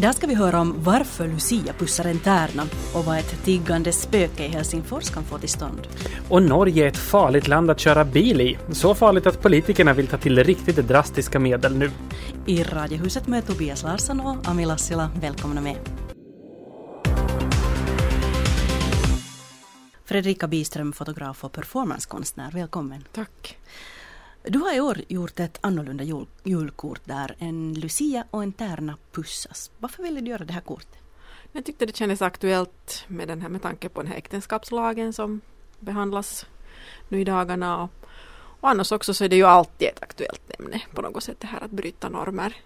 Idag 0.00 0.14
ska 0.14 0.26
vi 0.26 0.34
höra 0.34 0.60
om 0.60 0.74
varför 0.78 1.28
Lucia 1.28 1.72
pussar 1.72 2.04
en 2.04 2.18
tärna 2.18 2.62
och 2.94 3.04
vad 3.04 3.18
ett 3.18 3.44
tiggande 3.44 3.92
spöke 3.92 4.44
i 4.44 4.48
Helsingfors 4.48 5.10
kan 5.10 5.24
få 5.24 5.38
till 5.38 5.48
stånd. 5.48 5.88
Och 6.28 6.42
Norge 6.42 6.84
är 6.84 6.88
ett 6.88 6.96
farligt 6.96 7.48
land 7.48 7.70
att 7.70 7.80
köra 7.80 8.04
bil 8.04 8.40
i. 8.40 8.58
Så 8.72 8.94
farligt 8.94 9.26
att 9.26 9.42
politikerna 9.42 9.92
vill 9.92 10.06
ta 10.06 10.16
till 10.16 10.44
riktigt 10.44 10.76
drastiska 10.76 11.38
medel 11.38 11.76
nu. 11.76 11.90
I 12.46 12.62
Radiohuset 12.62 13.26
med 13.26 13.46
Tobias 13.46 13.82
Larsson 13.82 14.20
och 14.20 14.48
Ami 14.48 14.66
Lassila. 14.66 15.10
Välkomna 15.20 15.60
med. 15.60 15.76
Fredrika 20.04 20.48
Biström, 20.48 20.92
fotograf 20.92 21.44
och 21.44 21.52
performancekonstnär. 21.52 22.50
Välkommen. 22.50 23.04
Tack. 23.12 23.56
Du 24.42 24.58
har 24.58 24.76
i 24.76 24.80
år 24.80 25.00
gjort 25.08 25.40
ett 25.40 25.58
annorlunda 25.60 26.04
jul, 26.04 26.26
julkort 26.44 27.00
där 27.04 27.36
en 27.38 27.74
Lucia 27.74 28.24
och 28.30 28.42
en 28.42 28.52
tärna 28.52 28.96
pussas. 29.12 29.70
Varför 29.78 30.02
ville 30.02 30.20
du 30.20 30.30
göra 30.30 30.44
det 30.44 30.52
här 30.52 30.60
kortet? 30.60 30.98
Jag 31.52 31.64
tyckte 31.64 31.86
det 31.86 31.96
kändes 31.96 32.22
aktuellt 32.22 33.04
med 33.08 33.28
den 33.28 33.42
här 33.42 33.48
med 33.48 33.62
tanke 33.62 33.88
på 33.88 34.02
den 34.02 34.10
här 34.10 34.18
äktenskapslagen 34.18 35.12
som 35.12 35.40
behandlas 35.80 36.46
nu 37.08 37.20
i 37.20 37.24
dagarna. 37.24 37.82
Och, 37.82 37.90
och 38.60 38.68
annars 38.70 38.92
också 38.92 39.14
så 39.14 39.24
är 39.24 39.28
det 39.28 39.36
ju 39.36 39.44
alltid 39.44 39.88
ett 39.88 40.02
aktuellt 40.02 40.50
ämne 40.58 40.82
på 40.94 41.02
något 41.02 41.22
sätt 41.22 41.40
det 41.40 41.46
här 41.46 41.60
att 41.60 41.70
bryta 41.70 42.08
normer 42.08 42.56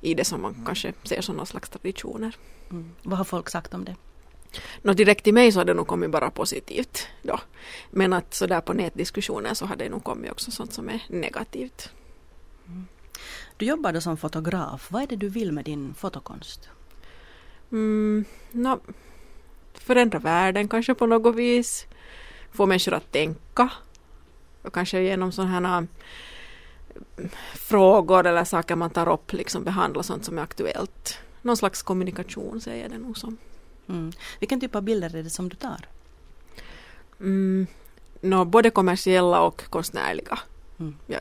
i 0.00 0.14
det 0.14 0.24
som 0.24 0.42
man 0.42 0.62
kanske 0.66 0.92
ser 1.04 1.20
som 1.20 1.36
någon 1.36 1.46
slags 1.46 1.68
traditioner. 1.68 2.36
Mm. 2.70 2.90
Vad 3.02 3.18
har 3.18 3.24
folk 3.24 3.48
sagt 3.48 3.74
om 3.74 3.84
det? 3.84 3.96
Nå 4.82 4.92
direkt 4.92 5.24
till 5.24 5.34
mig 5.34 5.52
så 5.52 5.60
har 5.60 5.64
det 5.64 5.74
nog 5.74 5.86
kommit 5.86 6.10
bara 6.10 6.30
positivt 6.30 7.06
då. 7.22 7.40
Men 7.90 8.12
att 8.12 8.34
sådär 8.34 8.60
på 8.60 8.72
nätdiskussioner 8.72 9.54
så 9.54 9.66
har 9.66 9.76
det 9.76 9.88
nog 9.88 10.04
kommit 10.04 10.30
också 10.30 10.50
sånt 10.50 10.72
som 10.72 10.88
är 10.88 11.02
negativt. 11.08 11.90
Mm. 12.66 12.86
Du 13.56 13.66
jobbar 13.66 13.92
då 13.92 14.00
som 14.00 14.16
fotograf. 14.16 14.90
Vad 14.90 15.02
är 15.02 15.06
det 15.06 15.16
du 15.16 15.28
vill 15.28 15.52
med 15.52 15.64
din 15.64 15.94
fotokonst? 15.94 16.68
Mm, 17.72 18.24
no, 18.50 18.80
förändra 19.74 20.18
världen 20.18 20.68
kanske 20.68 20.94
på 20.94 21.06
något 21.06 21.34
vis. 21.34 21.86
Få 22.52 22.66
människor 22.66 22.94
att 22.94 23.12
tänka. 23.12 23.70
Och 24.62 24.74
kanske 24.74 25.02
genom 25.02 25.32
sådana 25.32 25.68
här 25.68 25.86
frågor 27.54 28.26
eller 28.26 28.44
saker 28.44 28.76
man 28.76 28.90
tar 28.90 29.08
upp 29.08 29.32
liksom 29.32 29.64
behandla 29.64 30.02
sånt 30.02 30.24
som 30.24 30.38
är 30.38 30.42
aktuellt. 30.42 31.18
Någon 31.42 31.56
slags 31.56 31.82
kommunikation 31.82 32.60
säger 32.60 32.88
det 32.88 32.98
nog 32.98 33.18
som. 33.18 33.36
Mm. 33.88 34.12
Vilken 34.40 34.60
typ 34.60 34.74
av 34.74 34.82
bilder 34.82 35.16
är 35.16 35.22
det 35.22 35.30
som 35.30 35.48
du 35.48 35.56
tar? 35.56 35.88
Mm, 37.20 37.66
no, 38.20 38.44
både 38.44 38.70
kommersiella 38.70 39.40
och 39.40 39.70
konstnärliga. 39.70 40.38
Mm. 40.80 40.96
Jag 41.06 41.20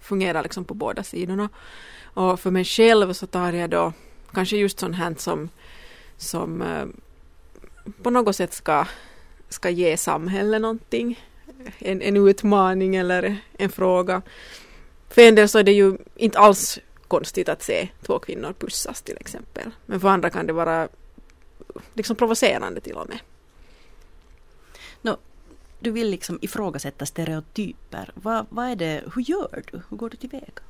fungerar 0.00 0.42
liksom 0.42 0.64
på 0.64 0.74
båda 0.74 1.02
sidorna. 1.02 1.48
Och 2.14 2.40
för 2.40 2.50
mig 2.50 2.64
själv 2.64 3.12
så 3.12 3.26
tar 3.26 3.52
jag 3.52 3.70
då 3.70 3.92
kanske 4.32 4.56
just 4.56 4.78
sånt 4.78 4.96
här 4.96 5.14
som, 5.18 5.48
som 6.16 6.62
eh, 6.62 6.86
på 8.02 8.10
något 8.10 8.36
sätt 8.36 8.52
ska, 8.52 8.86
ska 9.48 9.70
ge 9.70 9.96
samhället 9.96 10.60
någonting. 10.60 11.20
En, 11.78 12.02
en 12.02 12.16
utmaning 12.16 12.96
eller 12.96 13.36
en 13.58 13.70
fråga. 13.70 14.22
För 15.08 15.22
en 15.22 15.34
del 15.34 15.48
så 15.48 15.58
är 15.58 15.62
det 15.62 15.72
ju 15.72 15.98
inte 16.16 16.38
alls 16.38 16.78
konstigt 17.08 17.48
att 17.48 17.62
se 17.62 17.88
två 18.02 18.18
kvinnor 18.18 18.54
pussas 18.58 19.02
till 19.02 19.16
exempel. 19.20 19.70
Men 19.86 20.00
för 20.00 20.08
andra 20.08 20.30
kan 20.30 20.46
det 20.46 20.52
vara 20.52 20.88
liksom 21.94 22.16
provocerande 22.16 22.80
till 22.80 22.94
och 22.94 23.08
med. 23.08 23.18
No, 25.02 25.16
du 25.80 25.90
vill 25.90 26.10
liksom 26.10 26.38
ifrågasätta 26.42 27.06
stereotyper. 27.06 28.10
Vad, 28.14 28.46
vad 28.50 28.66
är 28.66 28.76
det, 28.76 29.02
hur 29.14 29.22
gör 29.22 29.62
du? 29.72 29.82
Hur 29.88 29.96
går 29.96 30.10
du 30.10 30.16
tillväga? 30.16 30.62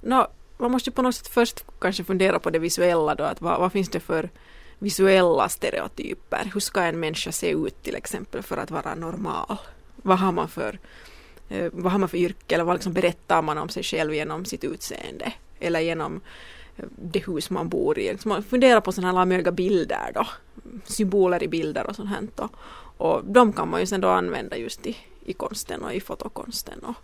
No, 0.00 0.26
man 0.58 0.70
måste 0.70 0.90
på 0.90 1.02
något 1.02 1.14
sätt 1.14 1.28
först 1.28 1.64
kanske 1.80 2.04
fundera 2.04 2.38
på 2.38 2.50
det 2.50 2.58
visuella 2.58 3.14
då, 3.14 3.24
att 3.24 3.40
vad, 3.40 3.60
vad 3.60 3.72
finns 3.72 3.88
det 3.88 4.00
för 4.00 4.30
visuella 4.78 5.48
stereotyper? 5.48 6.50
Hur 6.54 6.60
ska 6.60 6.80
en 6.80 7.00
människa 7.00 7.32
se 7.32 7.50
ut 7.50 7.82
till 7.82 7.94
exempel 7.94 8.42
för 8.42 8.56
att 8.56 8.70
vara 8.70 8.94
normal? 8.94 9.56
Vad 9.96 10.18
har 10.18 10.32
man 10.32 10.48
för, 10.48 10.78
eh, 11.48 11.72
vad 11.72 11.92
har 11.92 11.98
man 11.98 12.08
för 12.08 12.18
yrke 12.18 12.54
eller 12.54 12.64
vad 12.64 12.76
liksom 12.76 12.92
berättar 12.92 13.42
man 13.42 13.58
om 13.58 13.68
sig 13.68 13.82
själv 13.82 14.14
genom 14.14 14.44
sitt 14.44 14.64
utseende? 14.64 15.32
Eller 15.60 15.80
genom 15.80 16.20
det 16.96 17.26
hus 17.26 17.50
man 17.50 17.68
bor 17.68 17.98
i. 17.98 18.18
Så 18.18 18.28
man 18.28 18.42
funderar 18.42 18.80
på 18.80 18.92
sådana 18.92 19.18
här 19.18 19.26
möjliga 19.26 19.52
bilder 19.52 20.12
då, 20.14 20.26
symboler 20.84 21.42
i 21.42 21.48
bilder 21.48 21.86
och 21.86 21.96
sånt 21.96 22.10
här. 22.10 22.28
Då. 22.34 22.48
Och 22.96 23.24
de 23.24 23.52
kan 23.52 23.70
man 23.70 23.80
ju 23.80 23.86
sen 23.86 24.00
då 24.00 24.08
använda 24.08 24.56
just 24.56 24.86
i, 24.86 24.96
i 25.24 25.32
konsten 25.32 25.82
och 25.82 25.94
i 25.94 26.00
fotokonsten 26.00 26.78
och, 26.78 26.94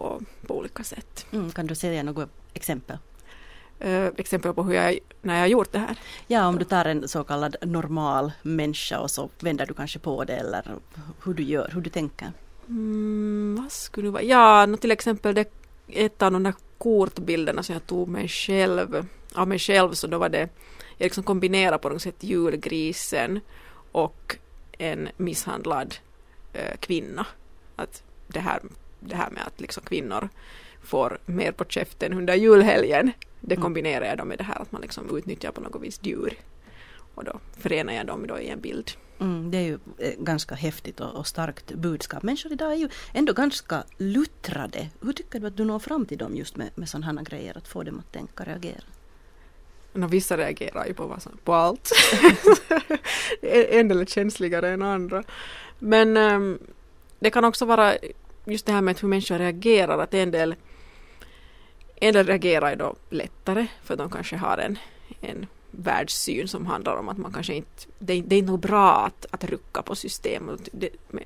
och 0.00 0.22
på 0.46 0.58
olika 0.58 0.84
sätt. 0.84 1.26
Mm, 1.30 1.50
kan 1.50 1.66
du 1.66 1.74
säga 1.74 2.02
något 2.02 2.28
exempel? 2.54 2.98
Uh, 3.84 4.06
exempel 4.16 4.54
på 4.54 4.62
hur 4.62 4.74
jag, 4.74 4.98
när 5.22 5.34
jag 5.34 5.40
har 5.40 5.46
gjort 5.46 5.72
det 5.72 5.78
här? 5.78 5.98
Ja, 6.26 6.46
om 6.46 6.58
du 6.58 6.64
tar 6.64 6.84
en 6.84 7.08
så 7.08 7.24
kallad 7.24 7.56
normal 7.62 8.32
människa 8.42 8.98
och 8.98 9.10
så 9.10 9.30
vänder 9.40 9.66
du 9.66 9.74
kanske 9.74 9.98
på 9.98 10.24
det 10.24 10.36
eller 10.36 10.62
hur 11.24 11.34
du 11.34 11.42
gör, 11.42 11.70
hur 11.74 11.80
du 11.80 11.90
tänker. 11.90 12.32
Mm, 12.68 13.58
vad 13.62 13.72
skulle 13.72 14.06
det 14.06 14.10
vara? 14.10 14.22
Ja, 14.22 14.76
till 14.80 14.90
exempel 14.90 15.34
det, 15.34 15.52
ett 15.88 16.22
av 16.22 16.32
de 16.32 16.42
där 16.42 16.54
kortbilderna 16.82 17.62
som 17.62 17.72
jag 17.72 17.86
tog 17.86 18.08
mig 18.08 18.28
själv, 18.28 19.06
av 19.34 19.48
mig 19.48 19.58
själv 19.58 19.92
så 19.92 20.06
då 20.06 20.18
var 20.18 20.28
det, 20.28 20.48
jag 20.98 21.04
liksom 21.06 21.24
kombinerade 21.24 21.78
på 21.78 21.88
något 21.88 22.02
sätt 22.02 22.24
julgrisen 22.24 23.40
och 23.92 24.36
en 24.78 25.08
misshandlad 25.16 25.94
eh, 26.52 26.76
kvinna. 26.80 27.26
Att 27.76 28.02
det 28.28 28.40
här, 28.40 28.60
det 29.00 29.16
här 29.16 29.30
med 29.30 29.42
att 29.46 29.60
liksom 29.60 29.82
kvinnor 29.82 30.28
får 30.82 31.18
mer 31.26 31.52
på 31.52 31.64
käften 31.64 32.12
under 32.12 32.34
julhelgen, 32.34 33.12
det 33.40 33.54
mm. 33.54 33.62
kombinerar 33.62 34.04
jag 34.04 34.18
då 34.18 34.24
med 34.24 34.38
det 34.38 34.44
här 34.44 34.62
att 34.62 34.72
man 34.72 34.80
liksom 34.80 35.16
utnyttjar 35.16 35.52
på 35.52 35.60
något 35.60 35.82
vis 35.82 36.00
djur. 36.02 36.34
Och 37.14 37.24
då 37.24 37.40
förenar 37.58 37.92
jag 37.92 38.06
dem 38.06 38.26
då 38.26 38.38
i 38.38 38.48
en 38.48 38.60
bild. 38.60 38.90
Mm, 39.20 39.50
det 39.50 39.58
är 39.58 39.62
ju 39.62 39.78
eh, 39.98 40.12
ganska 40.18 40.54
häftigt 40.54 41.00
och, 41.00 41.14
och, 41.14 41.26
starkt 41.26 41.72
budskap. 41.72 42.22
Människor 42.22 42.52
idag 42.52 42.72
är 42.72 42.76
ju 42.76 42.88
ändå 43.12 43.32
ganska 43.32 43.84
luttrade. 43.96 44.88
Hur 45.00 45.12
tycker 45.12 45.40
du 45.40 45.46
att 45.46 45.56
du 45.56 45.64
når 45.64 45.78
fram 45.78 46.06
till 46.06 46.18
dem 46.18 46.36
just 46.36 46.56
med, 46.56 46.70
med 46.74 46.88
sådana 46.88 47.20
här 47.20 47.24
grejer, 47.26 47.58
att 47.58 47.68
få 47.68 47.82
dem 47.82 47.98
att 47.98 48.12
tänka 48.12 48.42
och 48.42 48.46
reagera? 48.46 48.84
No, 49.92 50.06
vissa 50.06 50.36
reagerar 50.36 50.86
ju 50.86 50.94
på, 50.94 51.06
vad 51.06 51.22
som, 51.22 51.32
på 51.44 51.54
allt. 51.54 51.90
en 53.42 53.88
del 53.88 54.00
är 54.00 54.04
känsligare 54.04 54.70
än 54.70 54.82
andra. 54.82 55.22
Men 55.78 56.16
um, 56.16 56.58
det 57.18 57.30
kan 57.30 57.44
också 57.44 57.64
vara 57.64 57.94
just 58.44 58.66
det 58.66 58.72
här 58.72 58.80
med 58.80 59.00
hur 59.00 59.08
människor 59.08 59.38
reagerar, 59.38 59.98
att 59.98 60.14
en 60.14 60.30
del, 60.30 60.54
en 61.96 62.14
del 62.14 62.26
reagerar 62.26 62.70
ju 62.70 62.76
då 62.76 62.96
lättare 63.10 63.66
för 63.82 63.96
de 63.96 64.10
kanske 64.10 64.36
har 64.36 64.58
en, 64.58 64.78
en 65.20 65.46
världssyn 65.72 66.48
som 66.48 66.66
handlar 66.66 66.96
om 66.96 67.08
att 67.08 67.18
man 67.18 67.32
kanske 67.32 67.54
inte, 67.54 67.86
det, 67.98 68.20
det 68.20 68.36
är 68.36 68.42
nog 68.42 68.60
bra 68.60 68.92
att, 68.92 69.26
att 69.30 69.44
rucka 69.44 69.82
på 69.82 69.94
systemet. 69.94 70.68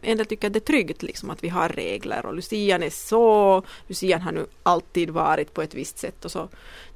en 0.03 0.17
del 0.17 0.27
tycker 0.27 0.47
att 0.47 0.53
det 0.53 0.59
är 0.59 0.73
tryggt 0.73 1.03
liksom 1.03 1.31
att 1.31 1.45
vi 1.45 1.49
har 1.49 1.69
regler 1.69 2.27
och 2.27 2.35
Lucian 2.35 2.83
är 2.83 2.91
så, 2.91 3.63
Lucian 3.87 4.21
har 4.21 4.33
nu 4.33 4.47
alltid 4.63 5.11
varit 5.11 5.55
på 5.55 5.63
ett 5.63 5.75
visst 5.75 5.99
sätt 5.99 6.25
och 6.25 6.31
så 6.31 6.49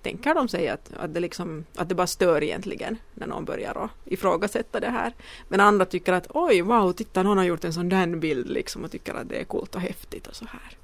tänker 0.03 0.35
de 0.35 0.49
sig 0.49 0.69
att, 0.69 0.93
att, 0.97 1.15
det, 1.15 1.21
liksom, 1.21 1.65
att 1.77 1.89
det 1.89 1.95
bara 1.95 2.07
stör 2.07 2.43
egentligen 2.43 2.99
när 3.15 3.27
någon 3.27 3.45
börjar 3.45 3.85
att 3.85 3.91
ifrågasätta 4.05 4.81
det 4.81 4.91
här. 4.91 5.13
Men 5.49 5.61
andra 5.61 5.85
tycker 5.85 6.13
att 6.13 6.27
oj, 6.29 6.63
wow, 6.63 6.93
titta 6.93 7.23
någon 7.23 7.39
har 7.39 7.45
gjort 7.45 7.65
en 7.65 7.73
sån 7.73 7.89
där 7.89 8.07
bild 8.07 8.51
liksom 8.51 8.85
och 8.85 8.91
tycker 8.91 9.15
att 9.15 9.29
det 9.29 9.41
är 9.41 9.45
coolt 9.45 9.75
och 9.75 9.81
häftigt 9.81 10.27
och 10.27 10.37
så 10.37 10.45
här. 10.45 10.80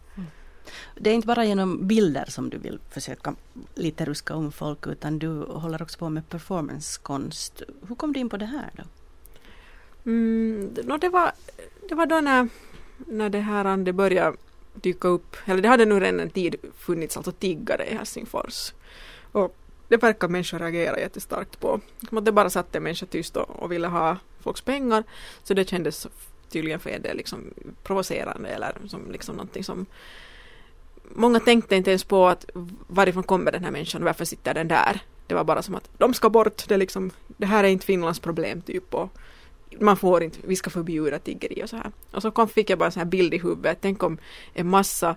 Det 0.95 1.11
är 1.11 1.15
inte 1.15 1.27
bara 1.27 1.45
genom 1.45 1.87
bilder 1.87 2.25
som 2.29 2.51
du 2.51 2.59
vill 2.59 2.79
försöka 2.91 3.35
lite 3.75 4.05
ruska 4.05 4.35
om 4.35 4.53
folk 4.53 4.87
utan 4.87 5.19
du 5.19 5.29
håller 5.43 5.83
också 5.83 5.99
på 5.99 6.09
med 6.09 6.29
performancekonst. 6.29 7.63
Hur 7.89 7.95
kom 7.95 8.13
du 8.13 8.21
in 8.21 8.29
på 8.29 8.37
det 8.37 8.47
här 8.47 8.71
då? 8.77 8.83
Mm, 10.11 10.75
no, 10.85 10.97
det, 10.97 11.09
var, 11.09 11.33
det 11.89 11.95
var 11.95 12.07
då 12.07 12.21
när, 12.21 12.49
när 12.97 13.29
det 13.29 13.41
här 13.41 13.77
det 13.77 13.93
började 13.93 14.37
dyka 14.75 15.09
upp, 15.09 15.37
eller 15.45 15.63
det 15.63 15.69
hade 15.69 15.85
nog 15.85 16.03
redan 16.03 16.21
en 16.21 16.31
tid 16.31 16.57
funnits 16.79 17.17
alltså 17.17 17.33
tiggare 17.33 17.87
i 17.87 17.95
Helsingfors. 17.95 18.73
Och 19.33 19.57
det 19.89 19.97
verkar 19.97 20.29
människor 20.29 20.59
reagera 20.59 21.01
jättestarkt 21.01 21.61
på. 21.61 21.81
Det 22.23 22.33
bara 22.33 22.51
satt 22.51 22.77
en 22.77 22.83
människa 22.83 23.07
tyst 23.07 23.37
och, 23.37 23.51
och 23.51 23.73
ville 23.73 23.87
ha 23.87 24.17
folks 24.41 24.61
pengar. 24.61 25.05
Så 25.43 25.55
det 25.55 25.69
kändes 25.69 26.07
tydligen 26.49 26.81
för 26.81 26.91
er 26.91 26.99
det 26.99 27.15
liksom 27.15 27.55
provocerande 27.83 28.49
eller 28.49 28.73
som 28.89 29.11
liksom 29.13 29.37
någonting 29.37 29.65
som 29.65 29.87
många 31.15 31.41
tänkte 31.41 31.77
inte 31.77 31.91
ens 31.91 32.05
på 32.05 32.27
att 32.27 32.47
varifrån 32.87 33.23
kommer 33.23 33.53
den 33.53 33.65
här 33.65 33.71
människan 33.71 34.03
och 34.03 34.07
varför 34.07 34.25
sitter 34.25 34.55
den 34.55 34.69
där. 34.69 35.01
Det 35.27 35.35
var 35.35 35.45
bara 35.45 35.63
som 35.63 35.75
att 35.75 35.91
de 35.99 36.15
ska 36.15 36.31
bort, 36.31 36.69
det, 36.69 36.77
liksom, 36.77 37.11
det 37.27 37.47
här 37.47 37.65
är 37.65 37.69
inte 37.69 37.87
Finlands 37.87 38.21
problem 38.21 38.63
typ 38.63 38.95
och 38.95 39.11
man 39.81 39.97
får 39.97 40.23
inte, 40.23 40.39
vi 40.43 40.57
ska 40.57 40.71
förbjuda 40.71 41.19
tiggeri 41.19 41.65
och 41.65 41.71
så 41.71 41.77
här. 41.77 41.91
Och 42.11 42.23
så 42.23 42.31
kom, 42.31 42.49
fick 42.49 42.71
jag 42.71 42.79
bara 42.79 42.87
en 42.87 42.93
sån 42.93 43.01
här 43.01 43.07
bild 43.07 43.35
i 43.35 43.39
huvudet, 43.39 43.79
tänk 43.81 44.03
om 44.03 44.19
en 44.55 44.69
massa 44.69 45.17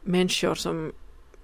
människor 0.00 0.54
som 0.54 0.92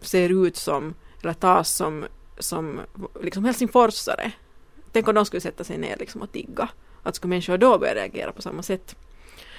ser 0.01 0.47
ut 0.47 0.57
som, 0.57 0.95
eller 1.23 1.33
tas 1.33 1.77
som, 1.77 2.05
som 2.39 2.81
liksom 3.23 3.45
helsingforsare. 3.45 4.33
Tänk 4.93 5.09
om 5.09 5.15
de 5.15 5.27
skulle 5.27 5.41
sätta 5.41 5.65
sig 5.65 5.79
ner 5.79 5.97
liksom 5.97 6.23
och 6.23 6.33
tigga. 6.33 6.69
Att 7.03 7.15
skulle 7.15 7.29
människor 7.29 7.59
då 7.59 7.79
börja 7.79 7.95
reagera 7.95 8.33
på 8.33 8.43
samma 8.43 8.63
sätt. 8.63 8.97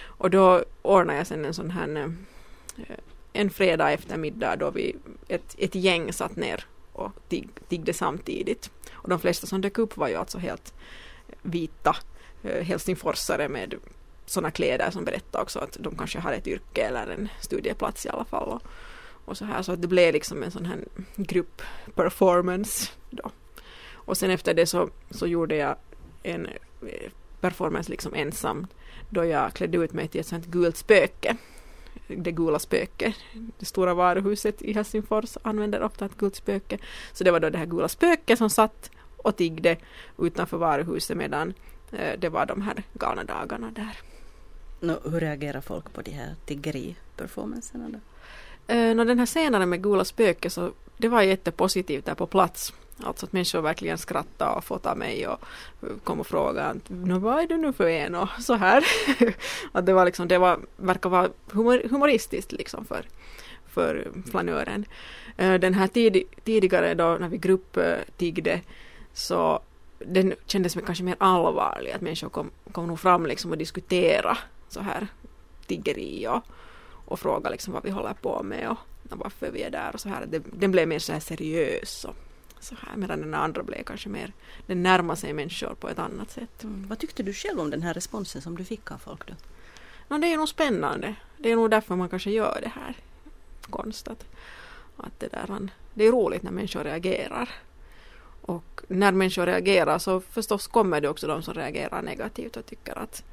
Och 0.01 0.29
då 0.29 0.63
ordnade 0.81 1.17
jag 1.17 1.27
sen 1.27 1.45
en 1.45 1.53
sån 1.53 1.71
här 1.71 2.11
eh, 2.77 2.95
en 3.33 3.49
fredag 3.49 3.91
eftermiddag 3.91 4.55
då 4.55 4.71
vi 4.71 4.95
ett, 5.27 5.55
ett 5.57 5.75
gäng 5.75 6.13
satt 6.13 6.35
ner 6.35 6.65
och 6.93 7.11
tig, 7.29 7.49
tiggde 7.67 7.93
samtidigt. 7.93 8.71
Och 8.93 9.09
de 9.09 9.19
flesta 9.19 9.47
som 9.47 9.61
dök 9.61 9.77
upp 9.77 9.97
var 9.97 10.07
ju 10.07 10.15
alltså 10.15 10.37
helt 10.37 10.73
vita 11.41 11.95
eh, 12.43 12.63
helsingforsare 12.63 13.49
med 13.49 13.75
sådana 14.25 14.51
kläder 14.51 14.91
som 14.91 15.05
berättade 15.05 15.41
också 15.41 15.59
att 15.59 15.77
de 15.79 15.97
kanske 15.97 16.19
har 16.19 16.31
ett 16.31 16.47
yrke 16.47 16.81
eller 16.81 17.07
en 17.07 17.29
studieplats 17.41 18.05
i 18.05 18.09
alla 18.09 18.25
fall. 18.25 18.49
Och, 18.49 18.61
och 19.25 19.37
så 19.37 19.45
här 19.45 19.61
så 19.61 19.71
att 19.71 19.81
det 19.81 19.87
blev 19.87 20.13
liksom 20.13 20.43
en 20.43 20.51
sån 20.51 20.65
här 20.65 20.79
gruppperformance 21.15 22.91
då. 23.09 23.31
Och 23.93 24.17
sen 24.17 24.29
efter 24.29 24.53
det 24.53 24.65
så, 24.65 24.89
så 25.09 25.27
gjorde 25.27 25.55
jag 25.55 25.75
en 26.23 26.45
eh, 26.81 27.11
performance 27.39 27.91
liksom 27.91 28.13
ensam 28.13 28.67
då 29.09 29.25
jag 29.25 29.53
klädde 29.53 29.77
ut 29.77 29.93
mig 29.93 30.07
till 30.07 30.21
ett 30.21 30.27
sånt 30.27 30.45
gult 30.45 30.77
spöke. 30.77 31.37
Det 32.07 32.31
gula 32.31 32.59
spöket. 32.59 33.15
Det 33.59 33.65
stora 33.65 33.93
varuhuset 33.93 34.61
i 34.61 34.73
Helsingfors 34.73 35.37
använder 35.41 35.83
ofta 35.83 36.05
ett 36.05 36.17
gult 36.17 36.35
spöke. 36.35 36.77
Så 37.13 37.23
det 37.23 37.31
var 37.31 37.39
då 37.39 37.49
det 37.49 37.57
här 37.57 37.65
gula 37.65 37.87
spöket 37.87 38.37
som 38.37 38.49
satt 38.49 38.91
och 39.17 39.35
tiggde 39.35 39.77
utanför 40.17 40.57
varuhuset 40.57 41.17
medan 41.17 41.53
eh, 41.91 42.19
det 42.19 42.29
var 42.29 42.45
de 42.45 42.61
här 42.61 42.83
galna 42.93 43.23
dagarna 43.23 43.71
där. 43.71 43.97
No, 44.79 45.09
hur 45.11 45.19
reagerar 45.19 45.61
folk 45.61 45.93
på 45.93 46.01
de 46.01 46.11
här 46.11 46.35
tiggeri-performancerna 46.45 47.89
då? 47.89 47.99
Eh, 48.73 48.95
den 48.95 49.19
här 49.19 49.25
scenen 49.25 49.69
med 49.69 49.83
gula 49.83 50.05
spöket 50.05 50.53
så 50.53 50.71
det 50.97 51.07
var 51.07 51.21
jättepositivt 51.21 52.05
där 52.05 52.15
på 52.15 52.27
plats. 52.27 52.73
Alltså 52.99 53.25
att 53.25 53.33
människor 53.33 53.61
verkligen 53.61 53.97
skrattade 53.97 54.55
och 54.55 54.63
fotade 54.63 54.95
mig 54.95 55.27
och 55.27 55.39
kom 56.03 56.19
och 56.19 56.27
frågade 56.27 56.79
vad 56.89 57.43
är 57.43 57.47
du 57.47 57.57
nu 57.57 57.73
för 57.73 57.87
en 57.87 58.15
och 58.15 58.29
så 58.39 58.53
här. 58.53 58.85
att 59.71 59.85
det 59.85 59.93
var 59.93 60.05
liksom, 60.05 60.27
det 60.27 60.37
var, 60.37 60.59
verkar 60.77 61.09
vara 61.09 61.29
humor, 61.51 61.81
humoristiskt 61.89 62.51
liksom 62.51 62.85
för, 62.85 63.05
för 63.67 64.07
flanören. 64.31 64.85
Eh, 65.37 65.53
den 65.53 65.73
här 65.73 65.87
tid, 65.87 66.23
tidigare 66.43 66.93
då 66.93 67.17
när 67.19 67.29
vi 67.29 67.37
grupptiggde 67.37 68.61
så 69.13 69.61
den 69.99 70.33
kändes 70.45 70.77
kanske 70.85 71.03
mer 71.03 71.15
allvarlig, 71.17 71.91
att 71.91 72.01
människor 72.01 72.29
kom, 72.29 72.51
kom 72.71 72.87
nog 72.87 72.99
fram 72.99 73.25
liksom 73.25 73.51
och 73.51 73.57
diskutera 73.57 74.37
så 74.69 74.79
här 74.79 75.07
tiggeri 75.67 76.27
och, 76.27 76.41
och 77.05 77.19
fråga 77.19 77.49
liksom 77.49 77.73
vad 77.73 77.83
vi 77.83 77.89
håller 77.89 78.13
på 78.13 78.43
med 78.43 78.69
och, 78.69 78.77
och 79.11 79.17
varför 79.17 79.51
vi 79.51 79.63
är 79.63 79.69
där 79.69 79.89
och 79.93 79.99
så 79.99 80.09
här. 80.09 80.27
Den 80.51 80.71
blev 80.71 80.87
mer 80.87 80.99
så 80.99 81.13
här 81.13 81.19
seriös 81.19 82.05
och 82.05 82.15
så 82.63 82.75
här, 82.75 82.97
medan 82.97 83.21
den 83.21 83.33
andra 83.33 83.63
blev 83.63 83.83
kanske 83.83 84.09
mer, 84.09 84.33
den 84.67 84.83
närmar 84.83 85.15
sig 85.15 85.33
människor 85.33 85.75
på 85.79 85.89
ett 85.89 85.99
annat 85.99 86.31
sätt. 86.31 86.63
Mm. 86.63 86.87
Vad 86.87 86.99
tyckte 86.99 87.23
du 87.23 87.33
själv 87.33 87.59
om 87.59 87.69
den 87.69 87.81
här 87.81 87.93
responsen 87.93 88.41
som 88.41 88.57
du 88.57 88.63
fick 88.63 88.91
av 88.91 88.97
folk 88.97 89.27
då? 89.27 89.33
No, 90.07 90.17
det 90.17 90.33
är 90.33 90.37
nog 90.37 90.49
spännande. 90.49 91.15
Det 91.37 91.51
är 91.51 91.55
nog 91.55 91.71
därför 91.71 91.95
man 91.95 92.09
kanske 92.09 92.31
gör 92.31 92.59
det 92.61 92.71
här 92.75 92.95
konst. 93.69 94.07
Att, 94.07 94.25
att 94.97 95.19
det, 95.19 95.27
där, 95.27 95.69
det 95.93 96.07
är 96.07 96.11
roligt 96.11 96.43
när 96.43 96.51
människor 96.51 96.83
reagerar. 96.83 97.49
Och 98.41 98.81
när 98.87 99.11
människor 99.11 99.45
reagerar 99.45 99.99
så 99.99 100.19
förstås 100.19 100.67
kommer 100.67 101.01
det 101.01 101.09
också 101.09 101.27
de 101.27 101.41
som 101.43 101.53
reagerar 101.53 102.01
negativt 102.01 102.57
och 102.57 102.65
tycker 102.65 102.97
att 102.97 103.23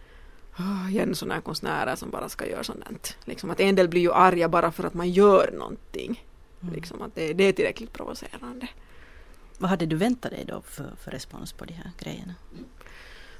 oh, 0.59 0.91
igen 0.91 1.15
sådana 1.15 1.35
här 1.35 1.41
konstnärer 1.41 1.97
som 1.97 2.11
bara 2.11 2.29
ska 2.29 2.47
göra 2.47 2.65
sådant. 2.65 3.17
Liksom 3.25 3.50
att 3.50 3.61
en 3.61 3.75
del 3.75 3.88
blir 3.88 4.00
ju 4.00 4.12
arga 4.12 4.49
bara 4.49 4.73
för 4.73 4.85
att 4.85 4.94
man 4.94 5.11
gör 5.11 5.50
någonting. 5.59 6.25
Mm. 6.62 6.75
Liksom 6.75 7.03
att 7.03 7.15
det, 7.15 7.33
det 7.33 7.44
är 7.44 7.53
tillräckligt 7.53 7.93
provocerande. 7.93 8.69
Vad 9.61 9.71
hade 9.71 9.87
du 9.87 9.97
väntat 9.97 10.31
dig 10.31 10.45
då 10.49 10.62
för, 10.62 10.93
för 11.05 11.11
respons 11.11 11.53
på 11.53 11.65
de 11.65 11.73
här 11.73 11.91
grejerna? 11.99 12.35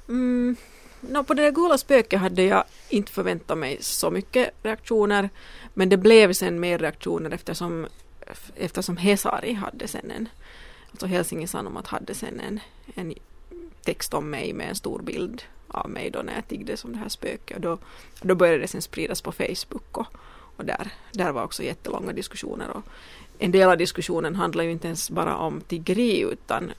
Mm, 0.07 0.55
no, 1.01 1.23
på 1.23 1.33
det 1.33 1.41
där 1.41 1.51
gula 1.51 1.77
spöket 1.77 2.19
hade 2.19 2.43
jag 2.43 2.63
inte 2.89 3.11
förväntat 3.11 3.57
mig 3.57 3.77
så 3.81 4.11
mycket 4.11 4.49
reaktioner. 4.63 5.29
Men 5.73 5.89
det 5.89 5.97
blev 5.97 6.33
sen 6.33 6.59
mer 6.59 6.77
reaktioner 6.77 7.31
eftersom, 7.31 7.87
eftersom 8.55 8.97
Hesari 8.97 9.53
hade 9.53 9.87
sen 9.87 10.11
en, 10.11 10.29
alltså 10.91 11.05
Helsingin 11.05 11.47
Sanomat 11.47 11.87
hade 11.87 12.13
sen 12.13 12.39
en, 12.39 12.59
en 12.95 13.13
text 13.83 14.13
om 14.13 14.29
mig 14.29 14.53
med 14.53 14.69
en 14.69 14.75
stor 14.75 15.01
bild 15.01 15.43
av 15.67 15.89
mig 15.89 16.09
då 16.09 16.21
när 16.21 16.35
jag 16.35 16.47
tiggde 16.47 16.77
som 16.77 16.93
det 16.93 16.99
här 16.99 17.09
spöket. 17.09 17.55
Och 17.55 17.61
då, 17.61 17.77
då 18.21 18.35
började 18.35 18.59
det 18.59 18.67
sen 18.67 18.81
spridas 18.81 19.21
på 19.21 19.31
Facebook 19.31 19.97
och, 19.97 20.07
och 20.61 20.67
där, 20.67 20.91
där 21.11 21.31
var 21.31 21.43
också 21.43 21.63
jättelånga 21.63 22.13
diskussioner. 22.13 22.69
Och 22.69 22.83
en 23.39 23.51
del 23.51 23.69
av 23.69 23.77
diskussionen 23.77 24.35
handlar 24.35 24.63
ju 24.63 24.71
inte 24.71 24.87
ens 24.87 25.09
bara 25.09 25.35
om 25.35 25.61
tiggeri 25.61 26.19
utan 26.19 26.71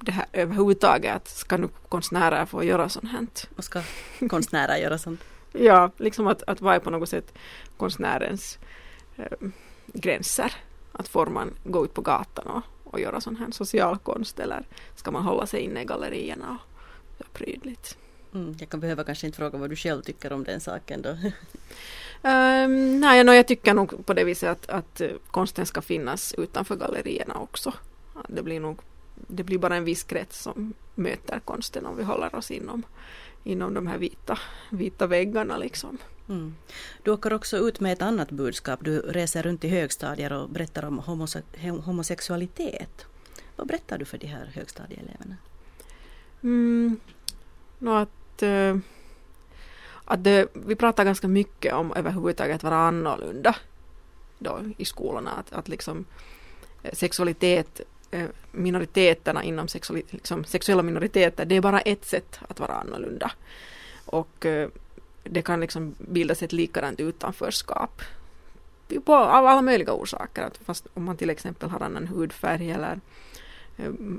det 0.00 0.12
här 0.12 0.26
överhuvudtaget 0.32 1.16
att 1.16 1.28
ska 1.28 1.56
nu 1.56 1.68
konstnärer 1.88 2.46
få 2.46 2.64
göra 2.64 2.88
sånt 2.88 3.10
här? 3.10 3.26
Vad 3.56 3.64
ska 3.64 3.82
konstnärer 4.28 4.76
göra 4.76 4.98
sånt? 4.98 5.20
ja, 5.52 5.90
liksom 5.96 6.26
att, 6.26 6.42
att 6.42 6.60
vad 6.60 6.74
är 6.74 6.78
på 6.78 6.90
något 6.90 7.08
sätt 7.08 7.34
konstnärens 7.76 8.58
eh, 9.16 9.48
gränser? 9.86 10.52
Att 10.92 11.08
får 11.08 11.26
man 11.26 11.50
gå 11.64 11.84
ut 11.84 11.94
på 11.94 12.00
gatan 12.00 12.46
och, 12.46 12.92
och 12.92 13.00
göra 13.00 13.20
sån 13.20 13.36
här 13.36 13.50
social 13.50 13.98
konst 13.98 14.40
eller 14.40 14.66
ska 14.96 15.10
man 15.10 15.22
hålla 15.22 15.46
sig 15.46 15.60
inne 15.60 15.82
i 15.82 15.84
gallerierna 15.84 16.58
och 17.18 17.32
prydligt? 17.32 17.96
Mm, 18.34 18.56
jag 18.60 18.68
kan 18.68 18.80
behöva 18.80 19.04
kanske 19.04 19.26
inte 19.26 19.38
fråga 19.38 19.58
vad 19.58 19.70
du 19.70 19.76
själv 19.76 20.02
tycker 20.02 20.32
om 20.32 20.44
den 20.44 20.60
saken 20.60 21.02
då. 21.02 21.16
Um, 22.24 23.00
nej, 23.00 23.24
no, 23.24 23.32
jag 23.32 23.46
tycker 23.46 23.74
nog 23.74 24.06
på 24.06 24.14
det 24.14 24.24
viset 24.24 24.50
att, 24.50 24.70
att 24.70 25.00
eh, 25.00 25.10
konsten 25.30 25.66
ska 25.66 25.82
finnas 25.82 26.34
utanför 26.38 26.76
gallerierna 26.76 27.34
också. 27.34 27.72
Det 28.28 28.42
blir 28.42 28.60
nog 28.60 28.78
det 29.14 29.42
blir 29.42 29.58
bara 29.58 29.76
en 29.76 29.84
viss 29.84 30.02
krets 30.02 30.42
som 30.42 30.74
möter 30.94 31.40
konsten 31.40 31.86
om 31.86 31.96
vi 31.96 32.02
håller 32.02 32.34
oss 32.34 32.50
inom, 32.50 32.82
inom 33.44 33.74
de 33.74 33.86
här 33.86 33.98
vita, 33.98 34.38
vita 34.70 35.06
väggarna 35.06 35.56
liksom. 35.56 35.98
Mm. 36.28 36.54
Du 37.02 37.10
åker 37.10 37.32
också 37.32 37.56
ut 37.56 37.80
med 37.80 37.92
ett 37.92 38.02
annat 38.02 38.30
budskap. 38.30 38.80
Du 38.82 39.00
reser 39.00 39.42
runt 39.42 39.64
i 39.64 39.68
högstadier 39.68 40.32
och 40.32 40.48
berättar 40.48 40.84
om 40.84 40.98
homose 40.98 41.42
homosexualitet. 41.84 43.06
Vad 43.56 43.66
berättar 43.66 43.98
du 43.98 44.04
för 44.04 44.18
de 44.18 44.26
här 44.26 44.46
högstadieeleverna? 44.54 45.36
Mm, 46.42 47.00
no, 47.78 47.90
att 47.90 48.42
uh, 48.42 48.76
att 50.04 50.24
det, 50.24 50.48
vi 50.52 50.74
pratar 50.74 51.04
ganska 51.04 51.28
mycket 51.28 51.74
om 51.74 51.92
överhuvudtaget 51.96 52.56
att 52.56 52.62
vara 52.62 52.76
annorlunda 52.76 53.56
då 54.38 54.60
i 54.76 54.84
skolorna. 54.84 55.30
Att, 55.30 55.52
att 55.52 55.68
liksom 55.68 56.04
eh, 56.82 56.92
sexualitet, 56.92 57.80
eh, 58.10 58.26
minoriteterna 58.52 59.44
inom 59.44 59.68
sexuali, 59.68 60.02
liksom, 60.10 60.44
sexuella 60.44 60.82
minoriteter, 60.82 61.44
det 61.44 61.54
är 61.56 61.60
bara 61.60 61.80
ett 61.80 62.04
sätt 62.04 62.38
att 62.48 62.60
vara 62.60 62.74
annorlunda. 62.74 63.32
Och 64.04 64.46
eh, 64.46 64.68
det 65.24 65.42
kan 65.42 65.60
liksom 65.60 65.94
bildas 65.98 66.42
ett 66.42 66.52
likadant 66.52 67.00
utanförskap 67.00 68.02
på, 69.04 69.14
av 69.14 69.46
alla 69.46 69.62
möjliga 69.62 69.92
orsaker. 69.92 70.42
Att 70.42 70.56
fast 70.56 70.86
om 70.94 71.04
man 71.04 71.16
till 71.16 71.30
exempel 71.30 71.70
har 71.70 71.80
annan 71.80 72.06
hudfärg 72.06 72.70
eller 72.70 73.00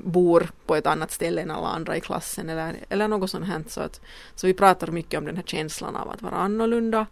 bor 0.04 0.50
på 0.66 0.76
ett 0.76 0.86
annat 0.86 1.10
ställe 1.10 1.42
än 1.42 1.50
alla 1.50 1.68
andra 1.68 1.96
i 1.96 2.00
klassen 2.00 2.48
eller, 2.48 2.76
eller 2.88 3.08
något 3.08 3.30
sånt 3.30 3.46
här. 3.46 3.62
Så, 3.68 3.80
att, 3.80 4.00
så 4.34 4.46
vi 4.46 4.54
pratar 4.54 4.86
mycket 4.86 5.18
om 5.18 5.24
den 5.24 5.36
här 5.36 5.42
känslan 5.42 5.96
av 5.96 6.10
att 6.10 6.22
vara 6.22 6.34
annorlunda 6.34 7.06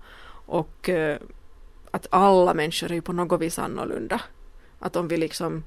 och 0.47 0.89
eh, 0.89 1.19
att 1.91 2.07
alla 2.11 2.55
människor 2.55 2.91
är 2.91 2.95
ju 2.95 3.03
på 3.03 3.13
något 3.13 3.41
vis 3.41 3.59
annorlunda. 3.59 4.21
Att 4.79 4.97
om 4.97 5.09
vi 5.09 5.17
liksom 5.17 5.63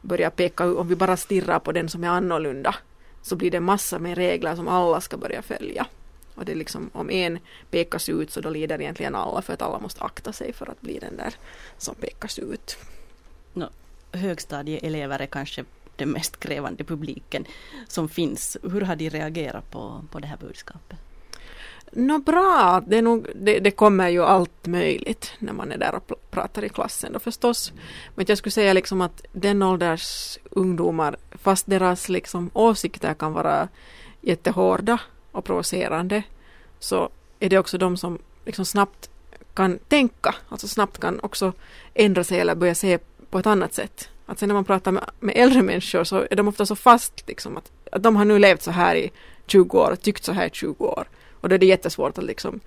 börjar 0.00 0.30
peka, 0.30 0.74
om 0.74 0.88
vi 0.88 0.96
bara 0.96 1.16
stirrar 1.16 1.58
på 1.58 1.72
den 1.72 1.88
som 1.88 2.04
är 2.04 2.08
annorlunda 2.08 2.74
så 3.22 3.36
blir 3.36 3.50
det 3.50 3.60
massor 3.60 3.98
med 3.98 4.16
regler 4.16 4.56
som 4.56 4.68
alla 4.68 5.00
ska 5.00 5.16
börja 5.16 5.42
följa. 5.42 5.86
Och 6.34 6.44
det 6.44 6.52
är 6.52 6.56
liksom, 6.56 6.90
om 6.92 7.10
en 7.10 7.38
pekas 7.70 8.08
ut 8.08 8.30
så 8.30 8.40
då 8.40 8.50
lider 8.50 8.80
egentligen 8.80 9.14
alla 9.14 9.42
för 9.42 9.52
att 9.52 9.62
alla 9.62 9.78
måste 9.78 10.04
akta 10.04 10.32
sig 10.32 10.52
för 10.52 10.70
att 10.70 10.80
bli 10.80 10.98
den 10.98 11.16
där 11.16 11.34
som 11.78 11.94
pekas 11.94 12.38
ut. 12.38 12.76
No, 13.52 13.68
högstadieelever 14.12 15.18
är 15.18 15.26
kanske 15.26 15.64
den 15.96 16.10
mest 16.10 16.40
krävande 16.40 16.84
publiken 16.84 17.44
som 17.88 18.08
finns. 18.08 18.56
Hur 18.62 18.80
har 18.80 18.96
de 18.96 19.10
reagerat 19.10 19.70
på, 19.70 20.04
på 20.10 20.18
det 20.18 20.26
här 20.26 20.36
budskapet? 20.36 20.98
Nå 21.96 22.18
bra, 22.18 22.82
det, 22.86 22.98
är 22.98 23.02
nog, 23.02 23.26
det, 23.34 23.58
det, 23.58 23.70
kommer 23.70 24.08
ju 24.08 24.24
allt 24.24 24.66
möjligt 24.66 25.32
när 25.38 25.52
man 25.52 25.72
är 25.72 25.78
där 25.78 25.94
och 25.94 26.12
pratar 26.30 26.64
i 26.64 26.68
klassen 26.68 27.12
då 27.12 27.18
förstås. 27.18 27.72
Men 28.14 28.24
jag 28.28 28.38
skulle 28.38 28.50
säga 28.50 28.72
liksom 28.72 29.00
att 29.00 29.24
den 29.32 29.62
ålders 29.62 30.38
ungdomar, 30.50 31.16
fast 31.30 31.66
deras 31.66 32.08
liksom 32.08 32.50
åsikter 32.52 33.14
kan 33.14 33.32
vara 33.32 33.68
jättehårda 34.20 34.98
och 35.32 35.44
provocerande, 35.44 36.22
så 36.78 37.08
är 37.40 37.48
det 37.48 37.58
också 37.58 37.78
de 37.78 37.96
som 37.96 38.18
liksom 38.44 38.64
snabbt 38.64 39.10
kan 39.54 39.78
tänka, 39.88 40.34
alltså 40.48 40.68
snabbt 40.68 41.00
kan 41.00 41.20
också 41.20 41.52
ändra 41.94 42.24
sig 42.24 42.40
eller 42.40 42.54
börja 42.54 42.74
se 42.74 42.98
på 43.30 43.38
ett 43.38 43.46
annat 43.46 43.74
sätt. 43.74 44.08
Att 44.26 44.38
sen 44.38 44.48
när 44.48 44.54
man 44.54 44.64
pratar 44.64 44.92
med, 44.92 45.10
med 45.20 45.36
äldre 45.36 45.62
människor 45.62 46.04
så 46.04 46.26
är 46.30 46.36
de 46.36 46.48
ofta 46.48 46.66
så 46.66 46.76
fast 46.76 47.28
liksom 47.28 47.56
att, 47.56 47.70
att 47.92 48.02
de 48.02 48.16
har 48.16 48.24
nu 48.24 48.38
levt 48.38 48.62
så 48.62 48.70
här 48.70 48.96
i 48.96 49.10
20 49.46 49.78
år 49.78 49.90
och 49.90 50.00
tyckt 50.00 50.24
så 50.24 50.32
här 50.32 50.46
i 50.46 50.50
20 50.52 50.86
år. 50.86 51.08
Och 51.40 51.48
då 51.48 51.54
är 51.54 51.58
det 51.58 51.66
jättesvårt 51.66 52.18
att 52.18 52.24
liksom 52.24 52.60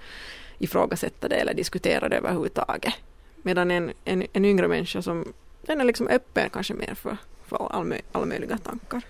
ifrågasätta 0.59 1.27
det 1.27 1.35
eller 1.35 1.53
diskutera 1.53 2.09
det 2.09 2.17
överhuvudtaget. 2.17 2.93
Medan 3.41 3.71
en, 3.71 3.91
en, 4.05 4.23
en 4.33 4.45
yngre 4.45 4.67
människa 4.67 5.01
som 5.01 5.33
den 5.61 5.81
är 5.81 5.85
liksom 5.85 6.07
öppen 6.07 6.49
kanske 6.49 6.73
mer 6.73 6.93
för, 6.95 7.17
för 7.45 7.71
all, 7.71 7.93
alla 8.11 8.25
möjliga 8.25 8.57
tankar. 8.57 9.01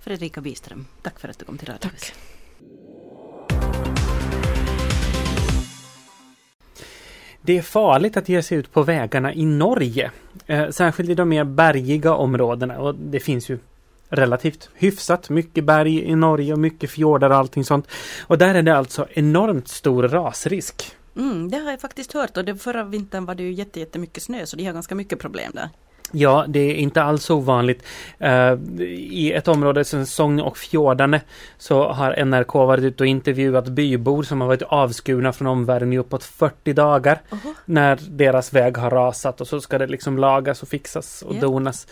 Fredrika 0.00 0.40
Biström, 0.40 0.86
tack 1.02 1.20
för 1.20 1.28
att 1.28 1.38
du 1.38 1.44
kom 1.44 1.58
till 1.58 1.68
Radiohuset. 1.68 2.14
Det 7.42 7.58
är 7.58 7.62
farligt 7.62 8.16
att 8.16 8.28
ge 8.28 8.42
sig 8.42 8.58
ut 8.58 8.72
på 8.72 8.82
vägarna 8.82 9.34
i 9.34 9.46
Norge. 9.46 10.10
Eh, 10.46 10.70
särskilt 10.70 11.10
i 11.10 11.14
de 11.14 11.28
mer 11.28 11.44
bergiga 11.44 12.14
områdena 12.14 12.78
och 12.78 12.94
det 12.94 13.20
finns 13.20 13.48
ju 13.48 13.58
relativt 14.08 14.68
hyfsat 14.74 15.30
mycket 15.30 15.64
berg 15.64 16.04
i 16.04 16.14
Norge 16.14 16.52
och 16.52 16.58
mycket 16.58 16.90
fjordar 16.90 17.30
och 17.30 17.36
allting 17.36 17.64
sånt. 17.64 17.86
Och 18.26 18.38
där 18.38 18.54
är 18.54 18.62
det 18.62 18.76
alltså 18.76 19.06
enormt 19.10 19.68
stor 19.68 20.02
rasrisk. 20.02 20.96
Mm, 21.16 21.50
det 21.50 21.58
har 21.58 21.70
jag 21.70 21.80
faktiskt 21.80 22.12
hört 22.12 22.36
och 22.36 22.44
det, 22.44 22.56
förra 22.56 22.84
vintern 22.84 23.24
var 23.24 23.34
det 23.34 23.42
ju 23.42 23.52
jättemycket 23.52 24.22
snö 24.22 24.46
så 24.46 24.56
de 24.56 24.64
har 24.64 24.72
ganska 24.72 24.94
mycket 24.94 25.18
problem 25.18 25.52
där. 25.54 25.68
Ja, 26.12 26.44
det 26.48 26.60
är 26.60 26.74
inte 26.74 27.02
alls 27.02 27.30
ovanligt. 27.30 27.82
Uh, 28.24 28.80
I 28.90 29.32
ett 29.32 29.48
område 29.48 29.84
som 29.84 30.06
Sogn 30.06 30.40
och 30.40 30.58
Fjordane 30.58 31.20
så 31.58 31.88
har 31.88 32.24
NRK 32.24 32.54
varit 32.54 32.84
ute 32.84 33.02
och 33.02 33.06
intervjuat 33.06 33.68
bybor 33.68 34.22
som 34.22 34.40
har 34.40 34.48
varit 34.48 34.62
avskurna 34.62 35.32
från 35.32 35.46
omvärlden 35.46 35.92
i 35.92 35.98
uppåt 35.98 36.24
40 36.24 36.72
dagar. 36.72 37.20
Uh 37.32 37.38
-huh. 37.38 37.54
När 37.64 37.98
deras 38.10 38.52
väg 38.52 38.76
har 38.76 38.90
rasat 38.90 39.40
och 39.40 39.46
så 39.46 39.60
ska 39.60 39.78
det 39.78 39.86
liksom 39.86 40.18
lagas 40.18 40.62
och 40.62 40.68
fixas 40.68 41.22
och 41.22 41.32
yeah. 41.32 41.42
donas. 41.42 41.86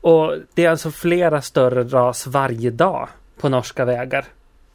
Och 0.00 0.34
det 0.54 0.64
är 0.64 0.70
alltså 0.70 0.90
flera 0.90 1.42
större 1.42 1.82
ras 1.84 2.26
varje 2.26 2.70
dag 2.70 3.08
på 3.40 3.48
norska 3.48 3.84
vägar. 3.84 4.24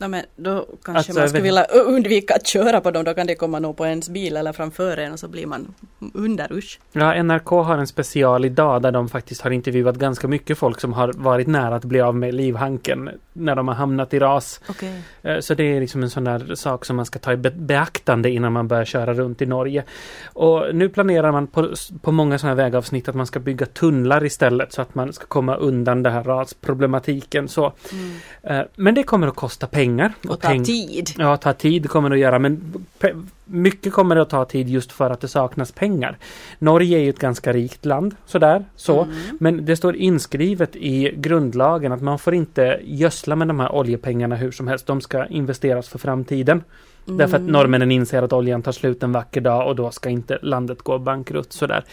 No, 0.01 0.07
men 0.07 0.25
då 0.35 0.65
kanske 0.83 0.91
alltså, 0.91 1.19
man 1.19 1.29
skulle 1.29 1.43
vilja 1.43 1.63
undvika 1.65 2.35
att 2.35 2.47
köra 2.47 2.81
på 2.81 2.91
dem, 2.91 3.03
då 3.03 3.13
kan 3.13 3.27
det 3.27 3.35
komma 3.35 3.59
någon 3.59 3.75
på 3.75 3.85
ens 3.85 4.09
bil 4.09 4.37
eller 4.37 4.53
framför 4.53 4.97
en 4.97 5.13
och 5.13 5.19
så 5.19 5.27
blir 5.27 5.45
man 5.45 5.73
under 6.13 6.53
usch. 6.53 6.79
Ja, 6.91 7.23
NRK 7.23 7.49
har 7.49 7.77
en 7.77 7.87
special 7.87 8.45
idag 8.45 8.81
där 8.81 8.91
de 8.91 9.09
faktiskt 9.09 9.41
har 9.41 9.51
intervjuat 9.51 9.95
ganska 9.95 10.27
mycket 10.27 10.57
folk 10.57 10.81
som 10.81 10.93
har 10.93 11.13
varit 11.13 11.47
nära 11.47 11.75
att 11.75 11.85
bli 11.85 12.01
av 12.01 12.15
med 12.15 12.33
livhanken 12.33 13.09
när 13.33 13.55
de 13.55 13.67
har 13.67 13.75
hamnat 13.75 14.13
i 14.13 14.19
ras. 14.19 14.61
Okay. 14.69 14.93
Eh, 15.21 15.39
så 15.39 15.53
det 15.53 15.63
är 15.63 15.79
liksom 15.79 16.03
en 16.03 16.09
sån 16.09 16.23
där 16.23 16.55
sak 16.55 16.85
som 16.85 16.95
man 16.95 17.05
ska 17.05 17.19
ta 17.19 17.33
i 17.33 17.37
beaktande 17.37 18.29
innan 18.29 18.53
man 18.53 18.67
börjar 18.67 18.85
köra 18.85 19.13
runt 19.13 19.41
i 19.41 19.45
Norge. 19.45 19.83
Och 20.25 20.75
nu 20.75 20.89
planerar 20.89 21.31
man 21.31 21.47
på, 21.47 21.73
på 22.01 22.11
många 22.11 22.37
sådana 22.37 22.55
vägavsnitt 22.55 23.09
att 23.09 23.15
man 23.15 23.27
ska 23.27 23.39
bygga 23.39 23.65
tunnlar 23.65 24.25
istället 24.25 24.73
så 24.73 24.81
att 24.81 24.95
man 24.95 25.13
ska 25.13 25.25
komma 25.25 25.55
undan 25.55 26.03
den 26.03 26.13
här 26.13 26.23
rasproblematiken. 26.23 27.47
Så. 27.47 27.73
Mm. 27.91 28.15
Eh, 28.43 28.67
men 28.75 28.95
det 28.95 29.03
kommer 29.03 29.27
att 29.27 29.35
kosta 29.35 29.67
pengar 29.67 29.90
pengar. 29.91 30.13
Och, 30.23 30.29
och 30.29 30.41
ta 30.41 30.47
peng 30.47 30.63
tid. 30.63 31.09
Ja, 31.17 31.37
ta 31.37 31.53
tid 31.53 31.89
kommer 31.89 32.09
det 32.09 32.15
att 32.15 32.19
göra 32.19 32.39
men 32.39 32.85
mycket 33.45 33.93
kommer 33.93 34.15
det 34.15 34.21
att 34.21 34.29
ta 34.29 34.45
tid 34.45 34.69
just 34.69 34.91
för 34.91 35.09
att 35.09 35.21
det 35.21 35.27
saknas 35.27 35.71
pengar. 35.71 36.17
Norge 36.59 36.97
är 36.97 37.01
ju 37.01 37.09
ett 37.09 37.19
ganska 37.19 37.53
rikt 37.53 37.85
land, 37.85 38.15
sådär, 38.25 38.65
så. 38.75 39.03
Mm. 39.03 39.15
Men 39.39 39.65
det 39.65 39.75
står 39.75 39.95
inskrivet 39.95 40.75
i 40.75 41.13
grundlagen 41.15 41.91
att 41.91 42.01
man 42.01 42.19
får 42.19 42.33
inte 42.33 42.79
gödsla 42.83 43.35
med 43.35 43.47
de 43.47 43.59
här 43.59 43.71
oljepengarna 43.71 44.35
hur 44.35 44.51
som 44.51 44.67
helst. 44.67 44.87
De 44.87 45.01
ska 45.01 45.25
investeras 45.25 45.89
för 45.89 45.99
framtiden. 45.99 46.63
Mm. 47.07 47.17
Därför 47.17 47.37
att 47.37 47.43
norrmännen 47.43 47.91
inser 47.91 48.23
att 48.23 48.33
oljan 48.33 48.61
tar 48.61 48.71
slut 48.71 49.03
en 49.03 49.11
vacker 49.11 49.41
dag 49.41 49.67
och 49.67 49.75
då 49.75 49.91
ska 49.91 50.09
inte 50.09 50.39
landet 50.41 50.81
gå 50.81 50.99
bankrutt 50.99 51.53
sådär. 51.53 51.83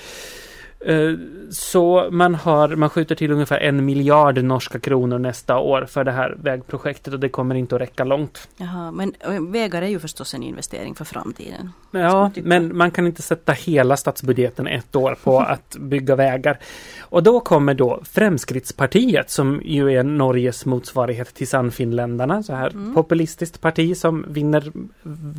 Eh, 0.80 1.12
så 1.50 2.08
man, 2.10 2.34
har, 2.34 2.68
man 2.68 2.90
skjuter 2.90 3.14
till 3.14 3.30
ungefär 3.30 3.58
en 3.58 3.84
miljard 3.84 4.44
norska 4.44 4.78
kronor 4.78 5.18
nästa 5.18 5.58
år 5.58 5.86
för 5.88 6.04
det 6.04 6.12
här 6.12 6.36
vägprojektet 6.42 7.14
och 7.14 7.20
det 7.20 7.28
kommer 7.28 7.54
inte 7.54 7.74
att 7.74 7.80
räcka 7.80 8.04
långt. 8.04 8.48
Jaha, 8.56 8.90
men 8.90 9.14
vägar 9.52 9.82
är 9.82 9.86
ju 9.86 9.98
förstås 9.98 10.34
en 10.34 10.42
investering 10.42 10.94
för 10.94 11.04
framtiden. 11.04 11.70
Ja, 11.90 12.30
men 12.42 12.76
man 12.76 12.90
kan 12.90 13.06
inte 13.06 13.22
sätta 13.22 13.52
hela 13.52 13.96
statsbudgeten 13.96 14.66
ett 14.66 14.96
år 14.96 15.16
på 15.24 15.40
att 15.48 15.76
bygga 15.80 16.16
vägar. 16.16 16.58
Och 17.00 17.22
då 17.22 17.40
kommer 17.40 17.74
då 17.74 18.00
Fremskrittspartiet 18.04 19.30
som 19.30 19.62
ju 19.64 19.92
är 19.92 20.02
Norges 20.02 20.66
motsvarighet 20.66 21.34
till 21.34 21.48
Sannfinländarna. 21.48 22.42
Så 22.42 22.54
här 22.54 22.70
mm. 22.70 22.94
populistiskt 22.94 23.60
parti 23.60 23.96
som 23.96 24.24
vinner 24.28 24.72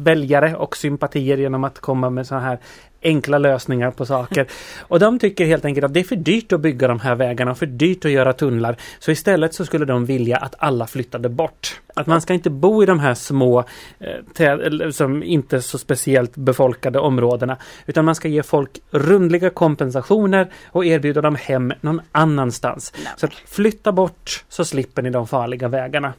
väljare 0.04 0.56
och 0.56 0.78
sympatier 0.78 1.38
genom 1.38 1.64
att 1.64 1.80
komma 1.80 2.10
med 2.10 2.28
så 2.28 2.36
här 2.36 2.60
enkla 3.02 3.38
lösningar 3.38 3.92
på 3.92 4.06
saker. 4.06 4.48
Och 4.80 5.00
de 5.00 5.20
tycker 5.20 5.46
helt 5.46 5.66
enkelt 5.66 5.86
att 5.86 5.94
det 5.94 6.00
är 6.00 6.04
för 6.04 6.16
dyrt 6.16 6.52
att 6.52 6.62
bygga 6.62 6.88
de 6.88 7.00
här 7.00 7.16
vägarna, 7.16 7.56
för 7.56 7.66
dyrt 7.66 8.06
att 8.06 8.12
göra 8.12 8.34
tunnlar. 8.34 8.76
Så 9.00 9.12
istället 9.12 9.54
så 9.54 9.66
skulle 9.66 9.86
de 9.86 10.06
vilja 10.06 10.38
att 10.38 10.56
alla 10.58 10.88
flyttade 10.88 11.30
bort. 11.30 11.82
Att 11.96 12.08
man 12.08 12.22
ska 12.22 12.34
inte 12.34 12.50
bo 12.50 12.84
i 12.84 12.86
de 12.86 13.00
här 13.00 13.14
små, 13.14 13.64
eh, 14.00 14.90
som 14.90 15.24
inte 15.24 15.62
så 15.62 15.78
speciellt 15.78 16.36
befolkade 16.36 17.00
områdena. 17.00 17.58
Utan 17.86 18.06
man 18.06 18.16
ska 18.16 18.28
ge 18.28 18.44
folk 18.44 18.80
rundliga 18.92 19.50
kompensationer 19.50 20.52
och 20.66 20.86
erbjuda 20.86 21.22
dem 21.22 21.36
hem 21.36 21.74
någon 21.82 22.02
annanstans. 22.12 22.94
Så 23.18 23.26
att 23.26 23.34
flytta 23.34 23.92
bort 23.92 24.46
så 24.50 24.66
slipper 24.66 25.02
ni 25.02 25.10
de 25.10 25.28
farliga 25.28 25.68
vägarna. 25.68 26.14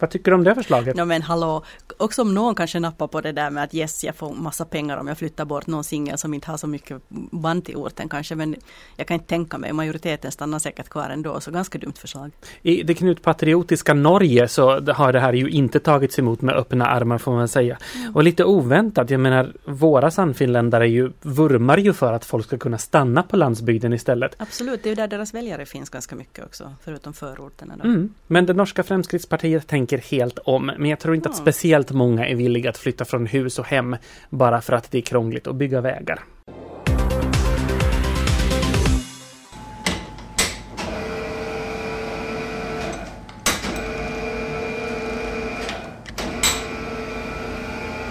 Vad 0.00 0.10
tycker 0.10 0.30
du 0.30 0.34
om 0.34 0.44
det 0.44 0.54
förslaget? 0.54 0.96
No, 0.96 1.04
men 1.04 1.22
hallå, 1.22 1.64
också 1.96 2.22
om 2.22 2.34
någon 2.34 2.54
kanske 2.54 2.80
nappar 2.80 3.06
på 3.06 3.20
det 3.20 3.32
där 3.32 3.50
med 3.50 3.64
att 3.64 3.74
yes, 3.74 4.04
jag 4.04 4.16
får 4.16 4.34
massa 4.34 4.64
pengar 4.64 4.96
om 4.96 5.08
jag 5.08 5.18
flyttar 5.18 5.44
bort 5.44 5.66
någon 5.66 5.84
singel 5.84 6.18
som 6.18 6.34
inte 6.34 6.50
har 6.50 6.56
så 6.56 6.66
mycket 6.66 7.02
band 7.30 7.64
till 7.64 7.76
orten 7.76 8.08
kanske. 8.08 8.34
Men 8.34 8.56
jag 8.96 9.06
kan 9.06 9.14
inte 9.14 9.26
tänka 9.26 9.58
mig, 9.58 9.72
majoriteten 9.72 10.32
stannar 10.32 10.58
säkert 10.58 10.88
kvar 10.88 11.10
ändå. 11.10 11.40
Så 11.40 11.50
ganska 11.50 11.78
dumt 11.78 11.92
förslag. 11.98 12.30
I 12.62 12.82
det 12.82 12.94
knutpatriotiska 12.94 13.94
Norge 13.94 14.48
så 14.48 14.92
har 14.92 15.12
det 15.12 15.20
här 15.20 15.32
ju 15.32 15.50
inte 15.50 15.80
tagits 15.80 16.18
emot 16.18 16.40
med 16.40 16.54
öppna 16.54 16.86
armar 16.86 17.18
får 17.18 17.32
man 17.32 17.48
säga. 17.48 17.78
Mm. 17.96 18.16
Och 18.16 18.22
lite 18.22 18.44
oväntat, 18.44 19.10
jag 19.10 19.20
menar 19.20 19.52
våra 19.64 20.10
sannfinländare 20.10 20.88
ju 20.88 21.12
vurmar 21.22 21.78
ju 21.78 21.92
för 21.92 22.12
att 22.12 22.24
folk 22.24 22.46
ska 22.46 22.58
kunna 22.58 22.78
stanna 22.78 23.22
på 23.22 23.36
landsbygden 23.36 23.92
istället. 23.92 24.34
Absolut, 24.38 24.82
det 24.82 24.88
är 24.88 24.90
ju 24.90 24.94
där 24.94 25.08
deras 25.08 25.34
väljare 25.34 25.66
finns 25.66 25.90
ganska 25.90 26.16
mycket 26.16 26.44
också, 26.44 26.74
förutom 26.84 27.12
förorterna. 27.12 27.74
Mm. 27.84 28.14
Men 28.26 28.46
det 28.46 28.52
norska 28.52 28.82
Fremskrittspartiet 28.82 29.66
tänker 29.66 29.89
tänker 29.90 30.16
helt 30.16 30.38
om. 30.38 30.66
Men 30.78 30.90
jag 30.90 30.98
tror 30.98 31.14
inte 31.14 31.28
att 31.28 31.36
speciellt 31.36 31.90
många 31.90 32.26
är 32.26 32.34
villiga 32.34 32.70
att 32.70 32.78
flytta 32.78 33.04
från 33.04 33.26
hus 33.26 33.58
och 33.58 33.66
hem 33.66 33.96
bara 34.30 34.60
för 34.60 34.72
att 34.72 34.90
det 34.90 34.98
är 34.98 35.02
krångligt 35.02 35.46
att 35.46 35.56
bygga 35.56 35.80
vägar. 35.80 36.24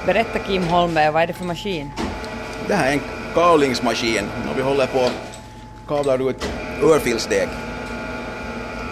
Berätta 0.06 0.40
Kim 0.40 0.64
Holmberg, 0.64 1.12
vad 1.12 1.22
är 1.22 1.28
det 1.28 1.34
för 1.34 1.46
maskin? 1.46 1.90
Det 2.68 2.74
här 2.76 2.90
är 2.90 2.94
en 2.94 3.02
kavlingsmaskin 3.34 4.26
och 4.52 4.58
vi 4.58 4.62
håller 4.62 4.88
på 4.88 5.00
att 5.00 5.42
kavla 5.88 6.16
ut 6.16 6.50
örfilsdeg. 6.84 7.50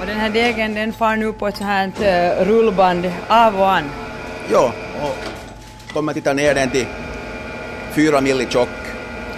Och 0.08 0.14
den 0.14 0.22
här 0.22 0.30
degen 0.30 0.74
den 0.74 0.94
far 0.94 1.16
nu 1.16 1.34
på 1.34 1.48
ett 1.48 1.58
sånt 1.58 1.70
här 1.70 1.88
uh, 1.88 2.46
rullband 2.46 3.12
av 3.28 3.60
och 3.60 3.72
an? 3.72 3.84
Ja, 4.52 4.74
och 5.02 5.94
kommer 5.94 6.14
titta 6.14 6.34
ner 6.34 6.56
den 6.56 6.70
till 6.70 6.86
fyra 7.92 8.22
milli 8.22 8.48
tjock 8.50 8.70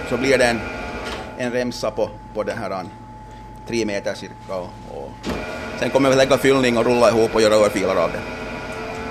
så 0.08 0.16
blir 0.16 0.38
det 0.38 0.44
en, 0.44 0.60
en 1.38 1.52
remsa 1.52 1.90
på, 1.90 2.10
på 2.34 2.42
den 2.42 2.58
här 2.58 2.84
tre 3.68 3.84
meter 3.84 4.14
cirka. 4.14 4.54
Och, 4.54 4.68
och 4.90 5.10
sen 5.78 5.90
kommer 5.90 6.10
vi 6.10 6.16
lägga 6.16 6.38
fyllning 6.38 6.78
och 6.78 6.84
rulla 6.84 7.08
ihop 7.08 7.34
och 7.34 7.42
göra 7.42 7.54
örfilar 7.54 7.96
av 7.96 8.10
det. 8.12 8.20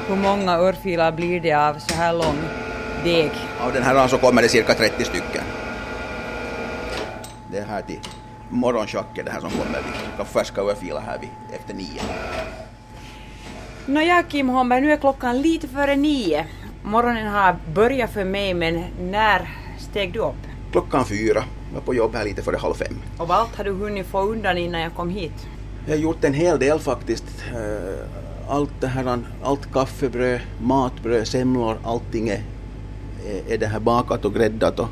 Hur 0.08 0.16
många 0.16 0.58
örfilar 0.58 1.12
blir 1.12 1.40
det 1.40 1.54
av 1.54 1.80
så 1.80 1.94
här 1.94 2.14
lång 2.14 2.38
deg? 3.04 3.32
Av 3.60 3.74
den 3.74 3.84
här 3.84 4.08
så 4.08 4.18
kommer 4.18 4.42
det 4.42 4.50
cirka 4.50 4.74
30 4.74 5.04
stycken. 5.04 5.44
Det 7.52 7.62
här 7.70 7.82
till 7.82 8.00
morgonschack 8.50 9.18
är 9.18 9.24
det 9.24 9.32
här 9.32 9.40
som 9.40 9.50
kommer. 9.50 9.80
Vi 9.82 10.14
ska 10.16 10.26
färska 10.26 10.62
örfilar 10.62 11.02
här 11.02 11.18
vid, 11.20 11.30
efter 11.54 11.74
nio. 11.74 12.02
Nåja 13.86 14.24
Kim 14.24 14.50
Holmberg, 14.50 14.82
nu 14.82 14.92
är 14.92 14.98
klockan 14.98 15.42
lite 15.42 15.68
före 15.68 15.96
nio. 15.96 16.46
Morgonen 16.84 17.28
har 17.28 17.56
börjat 17.74 18.14
för 18.14 18.24
mig, 18.24 18.54
men 18.54 18.84
när 19.02 19.50
steg 19.78 20.14
du 20.14 20.20
upp? 20.20 20.36
Klockan 20.72 21.06
fyra. 21.06 21.44
Jag 21.70 21.76
var 21.76 21.82
på 21.82 21.94
jobb 21.94 22.16
här 22.16 22.26
lite 22.26 22.42
före 22.42 22.58
halv 22.58 22.74
fem. 22.74 22.96
Och 23.18 23.28
vad 23.28 23.38
allt 23.38 23.56
har 23.56 23.64
du 23.64 23.72
hunnit 23.72 24.06
få 24.06 24.22
undan 24.22 24.58
innan 24.58 24.82
jag 24.82 24.94
kom 24.96 25.10
hit? 25.10 25.48
Jag 25.86 25.94
har 25.94 26.02
gjort 26.02 26.24
en 26.24 26.34
hel 26.34 26.60
del 26.60 26.80
faktiskt. 26.80 27.26
Eh, 27.54 28.54
allt 28.54 28.72
det 28.80 28.88
här, 28.88 29.20
allt 29.44 29.74
kaffebröd, 29.74 30.40
matbröd, 30.62 31.28
semlor, 31.28 31.78
allting 31.84 32.30
är, 32.30 32.42
är 33.50 33.58
det 33.58 33.68
här 33.68 33.80
bakat 33.80 34.26
och 34.26 34.34
gräddat 34.34 34.80
och 34.80 34.88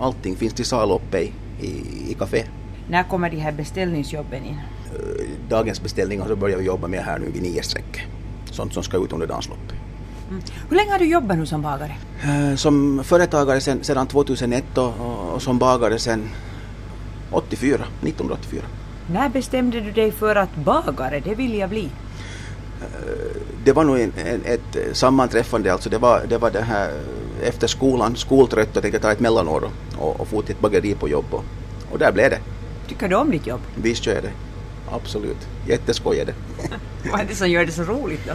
allting 0.00 0.36
finns 0.36 0.54
till 0.54 0.64
salu 0.64 0.94
uppe 0.94 1.20
i, 1.20 1.32
i, 1.60 1.68
i 2.10 2.14
café. 2.18 2.44
När 2.88 3.02
kommer 3.02 3.30
de 3.30 3.36
här 3.36 3.52
beställningsjobben 3.52 4.44
in? 4.44 4.58
Eh, 4.94 5.26
dagens 5.48 5.82
beställningar 5.82 6.26
så 6.28 6.36
börjar 6.36 6.58
vi 6.58 6.64
jobba 6.64 6.88
med 6.88 7.00
här 7.00 7.18
nu 7.18 7.30
vid 7.30 7.42
nio 7.42 7.62
streck. 7.62 8.06
Sånt 8.50 8.74
som 8.74 8.82
ska 8.82 9.04
ut 9.04 9.12
under 9.12 9.26
dagens 9.26 9.48
lopp. 9.48 9.72
Mm. 10.30 10.42
Hur 10.68 10.76
länge 10.76 10.90
har 10.90 10.98
du 10.98 11.04
jobbat 11.04 11.38
nu 11.38 11.46
som 11.46 11.62
bagare? 11.62 11.96
Eh, 12.22 12.56
som 12.56 13.04
företagare 13.04 13.60
sen, 13.60 13.84
sedan 13.84 14.06
2001 14.06 14.78
och, 14.78 14.94
och 15.34 15.42
som 15.42 15.58
bagare 15.58 15.98
sedan 15.98 16.28
84, 17.30 17.74
1984. 17.74 18.62
När 19.12 19.28
bestämde 19.28 19.80
du 19.80 19.90
dig 19.90 20.12
för 20.12 20.36
att 20.36 20.56
bagare, 20.56 21.20
det 21.20 21.34
vill 21.34 21.54
jag 21.54 21.70
bli? 21.70 21.90
det 23.64 23.72
var 23.72 23.84
nog 23.84 24.00
en, 24.00 24.12
en, 24.16 24.40
ett 24.44 24.96
sammanträffande, 24.96 25.72
alltså 25.72 25.90
det 25.90 25.98
var 25.98 26.22
det, 26.28 26.38
var 26.38 26.50
det 26.50 26.60
här 26.60 26.90
efter 27.42 27.66
skolan, 27.66 28.16
skoltrött 28.16 28.76
och 28.76 28.82
tänkte 28.82 29.00
ta 29.00 29.12
ett 29.12 29.20
mellanår 29.20 29.70
och, 29.98 30.20
och 30.20 30.28
få 30.28 30.42
till 30.42 30.54
ett 30.54 30.60
bageri 30.60 30.94
på 30.94 31.08
jobb 31.08 31.24
och, 31.30 31.44
och 31.92 31.98
där 31.98 32.12
blev 32.12 32.30
det. 32.30 32.38
Tycker 32.88 33.08
du 33.08 33.16
om 33.16 33.30
ditt 33.30 33.46
jobb? 33.46 33.60
Visst 33.74 34.06
gör 34.06 34.14
jag 34.14 34.22
det. 34.22 34.32
Absolut. 34.90 35.48
Jätteskoj 35.68 36.18
är 36.18 36.24
det. 36.24 36.34
Vad 37.10 37.20
är 37.20 37.24
det 37.24 37.34
som 37.34 37.50
gör 37.50 37.66
det 37.66 37.72
så 37.72 37.82
roligt 37.82 38.26
då? 38.26 38.32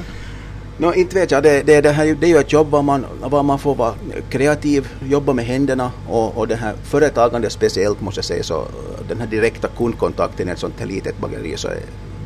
No, 0.77 0.93
inte 0.93 1.15
vet 1.15 1.31
jag. 1.31 1.43
Det, 1.43 1.63
det, 1.63 1.81
det, 1.81 1.91
här, 1.91 2.15
det 2.19 2.27
är 2.27 2.29
ju 2.29 2.37
ett 2.37 2.53
jobb 2.53 2.69
var 2.69 2.81
man, 2.81 3.05
var 3.21 3.43
man 3.43 3.59
får 3.59 3.75
vara 3.75 3.93
kreativ, 4.29 4.87
jobba 5.09 5.33
med 5.33 5.45
händerna 5.45 5.91
och, 6.07 6.37
och 6.37 6.47
det 6.47 6.55
här 6.55 6.75
företagandet 6.83 7.51
speciellt 7.51 8.01
måste 8.01 8.17
jag 8.17 8.25
säga 8.25 8.43
så 8.43 8.67
den 9.07 9.19
här 9.19 9.27
direkta 9.27 9.67
kundkontakten 9.77 10.49
i 10.49 10.51
ett 10.51 10.59
sånt 10.59 10.79
här 10.79 10.87
litet 10.87 11.17
bageri 11.17 11.57
så 11.57 11.67
är 11.67 11.79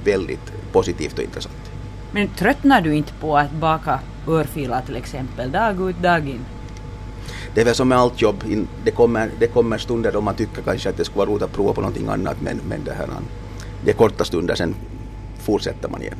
väldigt 0.03 0.53
positivt 0.71 1.17
och 1.17 1.23
intressant. 1.23 1.71
Men 2.11 2.27
tröttnar 2.27 2.81
du 2.81 2.95
inte 2.95 3.13
på 3.13 3.37
att 3.37 3.51
baka 3.51 3.99
örfilar 4.27 4.81
till 4.85 4.95
exempel, 4.95 5.51
dag 5.51 5.89
ut, 5.89 6.01
dag 6.01 6.29
in? 6.29 6.45
Det 7.53 7.61
är 7.61 7.65
väl 7.65 7.75
som 7.75 7.87
med 7.87 7.97
allt 7.97 8.21
jobb, 8.21 8.43
det 8.83 8.91
kommer, 8.91 9.31
det 9.39 9.47
kommer 9.47 9.77
stunder 9.77 10.11
då 10.11 10.21
man 10.21 10.35
tycker 10.35 10.61
kanske 10.61 10.89
att 10.89 10.97
det 10.97 11.05
skulle 11.05 11.17
vara 11.17 11.29
roligt 11.29 11.43
att 11.43 11.53
prova 11.53 11.73
på 11.73 11.81
någonting 11.81 12.07
annat 12.07 12.37
men, 12.41 12.61
men 12.67 12.83
det, 12.83 12.93
här, 12.93 13.07
det 13.85 13.91
är 13.91 13.95
korta 13.95 14.23
stunder, 14.23 14.55
sen 14.55 14.75
fortsätter 15.39 15.89
man 15.89 16.01
igen. 16.01 16.17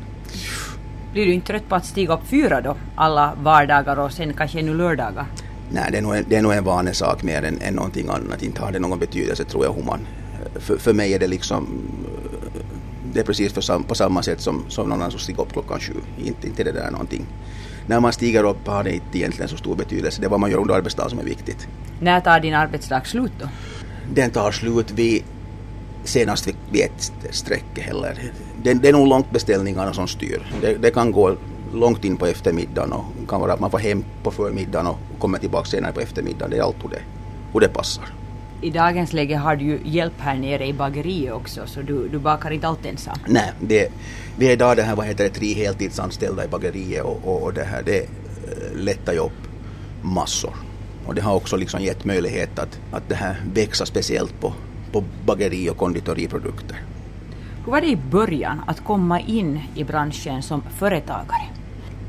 Blir 1.13 1.25
du 1.25 1.33
inte 1.33 1.47
trött 1.47 1.69
på 1.69 1.75
att 1.75 1.85
stiga 1.85 2.13
upp 2.13 2.27
fyra 2.27 2.61
då, 2.61 2.75
alla 2.95 3.33
vardagar 3.41 3.99
och 3.99 4.11
sen 4.11 4.33
kanske 4.33 4.59
ännu 4.59 4.73
lördagar? 4.73 5.25
Nej, 5.71 5.89
det 5.91 5.97
är 5.97 6.01
nog 6.01 6.15
en, 6.15 6.25
det 6.29 6.35
är 6.35 6.41
nog 6.41 6.53
en 6.53 6.63
vanesak 6.63 7.23
mer 7.23 7.43
än, 7.43 7.61
än 7.61 7.73
någonting 7.73 8.09
annat. 8.09 8.43
Inte 8.43 8.61
har 8.61 8.71
det 8.71 8.79
någon 8.79 8.99
betydelse 8.99 9.43
tror 9.43 9.65
jag 9.65 9.73
hur 9.73 9.83
man... 9.83 9.99
För, 10.55 10.77
för 10.77 10.93
mig 10.93 11.13
är 11.13 11.19
det 11.19 11.27
liksom... 11.27 11.67
Det 13.13 13.19
är 13.19 13.23
precis 13.23 13.53
för, 13.53 13.83
på 13.83 13.95
samma 13.95 14.23
sätt 14.23 14.41
som, 14.41 14.65
som 14.67 14.89
någon 14.89 14.99
annan 14.99 15.11
som 15.11 15.19
stiger 15.19 15.41
upp 15.41 15.53
klockan 15.53 15.79
sju. 15.79 15.93
Inte, 16.17 16.47
inte 16.47 16.63
det 16.63 16.71
där 16.71 16.91
någonting. 16.91 17.25
När 17.87 17.99
man 17.99 18.13
stiger 18.13 18.43
upp 18.43 18.67
har 18.67 18.83
det 18.83 18.93
inte 18.93 19.17
egentligen 19.17 19.49
så 19.49 19.57
stor 19.57 19.75
betydelse. 19.75 20.21
Det 20.21 20.27
är 20.27 20.29
vad 20.29 20.39
man 20.39 20.51
gör 20.51 20.57
under 20.57 20.75
arbetsdagen 20.75 21.09
som 21.09 21.19
är 21.19 21.23
viktigt. 21.23 21.67
När 21.99 22.21
tar 22.21 22.39
din 22.39 22.53
arbetsdag 22.53 23.01
slut 23.05 23.31
då? 23.39 23.47
Den 24.13 24.31
tar 24.31 24.51
slut 24.51 24.91
vid 24.91 25.23
senast 26.03 26.47
vid, 26.47 26.81
ett 26.81 27.11
sträcke 27.29 27.81
heller. 27.81 28.31
Det, 28.63 28.73
det 28.73 28.89
är 28.89 28.93
nog 28.93 29.07
långt 29.07 29.31
beställningarna 29.31 29.93
som 29.93 30.07
styr. 30.07 30.53
Det, 30.61 30.73
det, 30.73 30.91
kan 30.91 31.11
gå 31.11 31.35
långt 31.73 32.05
in 32.05 32.17
på 32.17 32.25
eftermiddagen 32.25 32.93
och 32.93 33.29
kan 33.29 33.41
vara 33.41 33.53
att 33.53 33.59
man 33.59 33.71
får 33.71 33.79
hem 33.79 34.03
på 34.23 34.31
förmiddagen 34.31 34.87
och 34.87 34.97
kommer 35.19 35.39
tillbaka 35.39 35.65
senare 35.65 35.91
på 35.91 35.99
eftermiddagen. 35.99 36.51
Det 36.51 36.57
är 36.57 36.61
allt 36.61 36.83
hur 36.83 36.89
det, 36.89 37.01
hur 37.53 37.59
det 37.59 37.67
passar. 37.67 38.05
I 38.63 38.70
dagens 38.70 39.13
läge 39.13 39.36
har 39.36 39.55
du 39.55 39.65
ju 39.65 39.79
hjälp 39.84 40.13
här 40.17 40.36
nere 40.36 40.67
i 40.67 40.74
bageriet 40.74 41.34
också 41.34 41.67
så 41.67 41.82
du, 41.82 42.08
du 42.08 42.20
bakar 42.20 42.51
inte 42.51 42.67
allt 42.67 42.86
ensam? 42.86 43.17
Nej, 43.27 43.51
det, 43.60 43.91
vi 44.38 44.48
är 44.48 44.51
idag 44.51 44.77
det 44.77 44.84
här, 44.84 44.96
vad 44.96 45.05
heter 45.05 45.24
det, 45.24 45.29
tre 45.29 45.53
heltidsanställda 45.53 46.46
i 46.46 46.48
bageriet 46.48 47.03
och, 47.03 47.20
och, 47.24 47.43
och 47.43 47.53
det 47.53 47.63
här 47.63 47.84
det 47.86 48.10
lättar 48.75 49.13
ju 49.13 49.20
upp 49.20 49.48
massor. 50.01 50.53
Och 51.05 51.15
det 51.15 51.22
har 51.22 51.36
också 51.36 51.58
liksom 51.58 51.82
gett 51.82 52.05
möjlighet 52.05 52.60
att, 52.60 52.79
att 52.91 53.10
det 53.10 53.15
här 53.15 53.41
växa 53.53 53.86
speciellt 53.86 54.39
på 54.39 54.53
på 54.93 55.03
bageri 55.25 55.70
och 55.70 55.77
konditoriprodukter. 55.77 56.77
Hur 57.65 57.72
var 57.72 57.82
det 57.82 57.88
i 57.88 57.96
början 57.96 58.62
att 58.67 58.84
komma 58.84 59.20
in 59.20 59.62
i 59.75 59.84
branschen 59.84 60.43
som 60.43 60.62
företagare? 60.62 61.52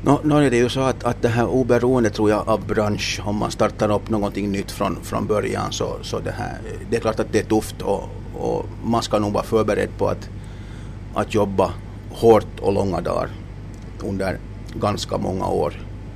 No, 0.05 0.19
no, 0.23 0.49
det 0.49 0.57
är 0.57 0.63
ju 0.63 0.69
så 0.69 0.79
att, 0.79 1.03
att 1.03 1.21
det 1.21 1.29
här 1.29 1.47
oberoende 1.47 2.09
tror 2.09 2.29
jag 2.29 2.49
av 2.49 2.67
bransch, 2.67 3.21
om 3.25 3.35
man 3.35 3.51
startar 3.51 3.91
upp 3.91 4.09
någonting 4.09 4.51
nytt 4.51 4.71
från, 4.71 5.03
från 5.03 5.27
början 5.27 5.71
så, 5.71 5.97
så 6.01 6.19
det, 6.19 6.31
här, 6.31 6.57
det 6.89 6.97
är 6.97 7.01
klart 7.01 7.19
att 7.19 7.31
det 7.31 7.39
är 7.39 7.43
tufft 7.43 7.81
och, 7.81 8.03
och 8.33 8.65
man 8.83 9.01
ska 9.01 9.19
nog 9.19 9.33
vara 9.33 9.43
förberedd 9.43 9.89
på 9.97 10.07
att, 10.07 10.29
att 11.13 11.33
jobba 11.33 11.73
hårt 12.11 12.59
och 12.61 12.73
långa 12.73 13.01
dagar 13.01 13.29
under 14.03 14.37
ganska 14.73 15.17
många 15.17 15.47
år. 15.47 15.73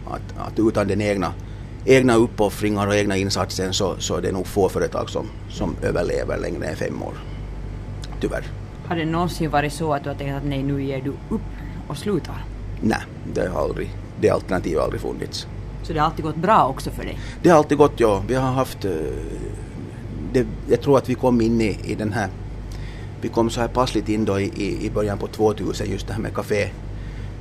Att, 0.08 0.48
att 0.48 0.60
utan 0.60 0.88
den 0.88 1.01
egna 1.01 1.34
egna 1.86 2.15
uppoffringar 2.15 2.88
och 2.88 2.96
egna 2.96 3.17
insatser 3.17 3.72
så, 3.72 3.96
så 4.00 4.15
är 4.15 4.22
det 4.22 4.31
nog 4.31 4.48
få 4.48 4.69
företag 4.69 5.10
som, 5.10 5.25
som 5.50 5.75
överlever 5.81 6.38
längre 6.38 6.65
än 6.65 6.75
fem 6.75 7.03
år. 7.03 7.13
Tyvärr. 8.22 8.43
Har 8.88 8.96
det 8.96 9.05
någonsin 9.05 9.50
varit 9.50 9.74
så 9.74 9.94
att 9.94 10.03
du 10.03 10.09
har 10.09 10.16
tänkt 10.16 10.33
att 10.33 10.46
nej, 10.46 10.63
nu 10.63 10.83
ger 10.83 11.01
du 11.01 11.35
upp 11.35 11.42
och 11.87 11.98
slutar? 11.98 12.46
Nej, 12.81 13.01
det 13.33 13.48
har 13.48 13.61
aldrig, 13.61 13.89
det 14.22 14.29
alternativet 14.29 14.77
har 14.77 14.83
aldrig 14.83 15.01
funnits. 15.01 15.48
Så 15.83 15.94
det 15.94 16.00
har 16.00 16.05
alltid 16.05 16.25
gått 16.25 16.35
bra 16.35 16.68
också 16.68 16.92
för 16.92 17.03
dig? 17.03 17.20
Det 17.44 17.50
har 17.50 17.57
alltid 17.57 17.77
gått, 17.77 18.00
ja. 18.00 18.24
Vi 18.27 18.35
har 18.35 18.51
haft... 18.51 18.85
Eh, 18.85 18.92
det, 20.33 20.48
jag 20.70 20.81
tror 20.81 20.98
att 20.98 21.09
vi 21.09 21.15
kom 21.15 21.42
in 21.42 21.61
i, 21.61 21.79
i 21.83 21.96
den 21.96 22.13
här... 22.13 22.29
Vi 23.22 23.29
kom 23.29 23.50
så 23.50 23.61
här 23.61 23.68
passligt 23.68 24.09
in 24.09 24.25
då 24.25 24.39
i, 24.39 24.85
i 24.85 24.92
början 24.94 25.18
på 25.18 25.27
2000, 25.27 25.92
just 25.92 26.07
det 26.07 26.13
här 26.13 26.22
med 26.22 26.33
café, 26.33 26.70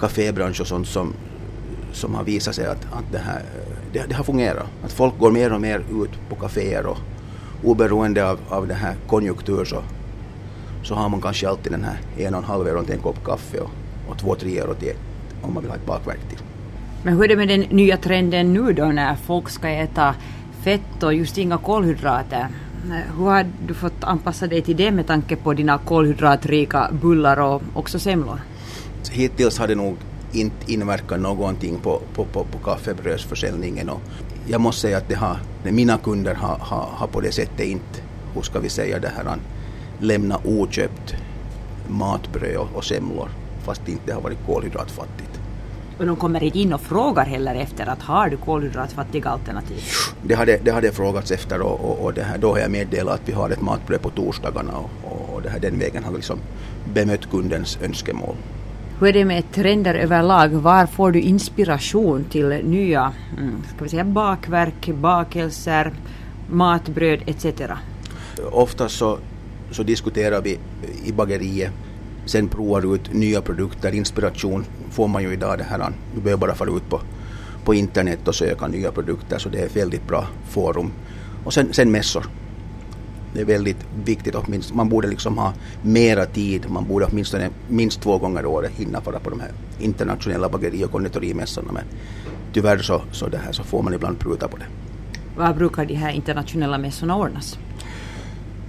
kafébransch 0.00 0.60
och 0.60 0.66
sånt 0.66 0.88
som, 0.88 1.14
som 1.92 2.14
har 2.14 2.24
visat 2.24 2.54
sig 2.54 2.66
att, 2.66 2.86
att 2.92 3.12
det 3.12 3.18
här 3.18 3.42
det, 3.92 4.04
det 4.08 4.14
har 4.14 4.24
fungerat. 4.24 4.66
Att 4.84 4.92
folk 4.92 5.18
går 5.18 5.30
mer 5.30 5.52
och 5.52 5.60
mer 5.60 5.78
ut 5.78 6.10
på 6.28 6.36
kaféer 6.36 6.86
och 6.86 6.98
oberoende 7.64 8.30
av, 8.30 8.38
av 8.48 8.66
den 8.66 8.76
här 8.76 8.94
konjunktur 9.06 9.64
så, 9.64 9.82
så 10.84 10.94
har 10.94 11.08
man 11.08 11.20
kanske 11.20 11.48
alltid 11.48 11.72
den 11.72 11.84
här 11.84 12.00
en 12.16 12.34
och 12.34 12.40
en 12.40 12.44
halv 12.44 12.68
euro 12.68 12.84
till 12.84 12.94
en 12.94 13.00
kopp 13.00 13.24
kaffe 13.24 13.60
och, 13.60 13.70
och 14.08 14.18
två, 14.18 14.34
tre 14.34 14.58
euro 14.58 14.74
till 14.74 14.94
om 15.42 15.54
man 15.54 15.62
vill 15.62 15.70
ha 15.70 15.76
ett 15.76 15.86
bakverk 15.86 16.28
till. 16.28 16.38
Men 17.02 17.14
hur 17.14 17.24
är 17.24 17.28
det 17.28 17.36
med 17.36 17.48
den 17.48 17.60
nya 17.60 17.96
trenden 17.96 18.52
nu 18.52 18.72
då 18.72 18.84
när 18.84 19.14
folk 19.14 19.48
ska 19.48 19.68
äta 19.68 20.14
fett 20.62 21.02
och 21.02 21.14
just 21.14 21.38
inga 21.38 21.58
kolhydrater? 21.58 22.48
Hur 23.16 23.24
har 23.24 23.46
du 23.66 23.74
fått 23.74 24.04
anpassa 24.04 24.46
dig 24.46 24.62
till 24.62 24.76
det 24.76 24.90
med 24.90 25.06
tanke 25.06 25.36
på 25.36 25.54
dina 25.54 25.78
kolhydratrika 25.78 26.88
bullar 27.02 27.40
och 27.40 27.62
också 27.74 27.98
semlor? 27.98 28.40
Hittills 29.10 29.58
har 29.58 29.68
det 29.68 29.74
nog 29.74 29.96
inte 30.32 30.72
inverkar 30.72 31.18
någonting 31.18 31.78
på, 31.82 32.00
på, 32.14 32.24
på, 32.24 32.44
på 32.44 32.58
kaffebrödsförsäljningen. 32.58 33.88
Och 33.88 34.00
jag 34.46 34.60
måste 34.60 34.80
säga 34.80 34.98
att 34.98 35.08
det 35.08 35.14
har, 35.14 35.36
mina 35.62 35.98
kunder 35.98 36.34
har, 36.34 36.58
har, 36.60 36.88
har 36.92 37.06
på 37.06 37.20
det 37.20 37.32
sättet 37.32 37.66
inte, 37.66 38.00
hur 38.34 38.42
ska 38.42 38.58
vi 38.60 38.68
säga 38.68 38.98
det 38.98 39.12
här, 39.16 39.36
lämna 40.00 40.40
oköpt 40.44 41.14
matbröd 41.88 42.56
och, 42.56 42.68
och 42.76 42.84
semlor 42.84 43.28
fast 43.62 43.82
det 43.86 43.92
inte 43.92 44.14
har 44.14 44.20
varit 44.20 44.38
kolhydratfattigt. 44.46 45.27
Och 45.98 46.06
de 46.06 46.16
kommer 46.16 46.42
inte 46.42 46.58
in 46.58 46.72
och 46.72 46.80
frågar 46.80 47.24
heller 47.24 47.54
efter 47.54 47.86
att 47.86 48.02
har 48.02 48.28
du 48.28 48.36
kolhydratfattiga 48.36 49.30
alternativ? 49.30 49.82
Det 50.22 50.34
har 50.34 50.46
det, 50.46 50.60
det 50.64 50.96
frågats 50.96 51.30
efter 51.30 51.60
och, 51.60 51.80
och, 51.80 52.04
och 52.04 52.14
det 52.14 52.22
här, 52.22 52.38
då 52.38 52.52
har 52.52 52.58
jag 52.58 52.70
meddelat 52.70 53.14
att 53.14 53.28
vi 53.28 53.32
har 53.32 53.50
ett 53.50 53.60
matbröd 53.60 54.02
på 54.02 54.10
torsdagarna 54.10 54.72
och, 54.72 55.34
och 55.34 55.42
det 55.42 55.50
här, 55.50 55.58
den 55.58 55.78
vägen 55.78 56.04
har 56.04 56.10
vi 56.10 56.16
liksom 56.16 56.38
bemött 56.94 57.30
kundens 57.30 57.78
önskemål. 57.82 58.36
Hur 59.00 59.08
är 59.08 59.12
det 59.12 59.24
med 59.24 59.52
trender 59.52 59.94
överlag? 59.94 60.48
Var 60.48 60.86
får 60.86 61.12
du 61.12 61.20
inspiration 61.20 62.24
till 62.24 62.48
nya 62.48 63.12
mm, 63.38 63.62
ska 63.74 63.84
vi 63.84 63.90
säga, 63.90 64.04
bakverk, 64.04 64.90
bakelser, 64.94 65.92
matbröd 66.50 67.20
etc.? 67.26 67.46
Oftast 68.52 68.96
så, 68.96 69.18
så 69.70 69.82
diskuterar 69.82 70.42
vi 70.42 70.58
i 71.04 71.12
bageriet, 71.12 71.72
sen 72.28 72.48
provar 72.48 72.94
ut 72.94 73.12
nya 73.12 73.40
produkter. 73.40 73.94
Inspiration 73.94 74.64
får 74.90 75.08
man 75.08 75.22
ju 75.22 75.32
idag 75.32 75.58
det 75.58 75.64
här. 75.64 75.92
Du 76.14 76.20
behöver 76.20 76.40
bara 76.40 76.54
fara 76.54 76.76
ut 76.76 76.88
på, 76.88 77.00
på 77.64 77.74
internet 77.74 78.28
och 78.28 78.34
söka 78.34 78.66
nya 78.66 78.92
produkter 78.92 79.38
så 79.38 79.48
det 79.48 79.58
är 79.58 79.66
ett 79.66 79.76
väldigt 79.76 80.06
bra 80.06 80.26
forum. 80.48 80.92
Och 81.44 81.54
sen, 81.54 81.72
sen 81.72 81.90
mässor 81.90 82.26
det 83.34 83.40
är 83.40 83.44
väldigt 83.44 83.86
viktigt. 84.04 84.34
Åtminstone, 84.34 84.76
man 84.76 84.88
borde 84.88 85.08
liksom 85.08 85.38
ha 85.38 85.52
mera 85.82 86.26
tid. 86.26 86.70
Man 86.70 86.84
borde 86.84 87.04
åtminstone 87.04 87.50
minst 87.68 88.00
två 88.00 88.18
gånger 88.18 88.42
i 88.42 88.46
året 88.46 88.72
hinna 88.76 89.00
fara 89.00 89.18
på 89.18 89.30
de 89.30 89.40
här 89.40 89.50
internationella 89.78 90.48
bageri 90.48 90.84
och 90.84 90.92
konditorimässorna. 90.92 91.72
Men 91.72 91.84
tyvärr 92.52 92.78
så, 92.78 93.02
så, 93.12 93.28
det 93.28 93.38
här, 93.38 93.52
så 93.52 93.64
får 93.64 93.82
man 93.82 93.94
ibland 93.94 94.18
pruta 94.18 94.48
på 94.48 94.56
det. 94.56 94.66
Var 95.36 95.54
brukar 95.54 95.84
de 95.84 95.94
här 95.94 96.12
internationella 96.12 96.78
mässorna 96.78 97.16
ordnas? 97.16 97.58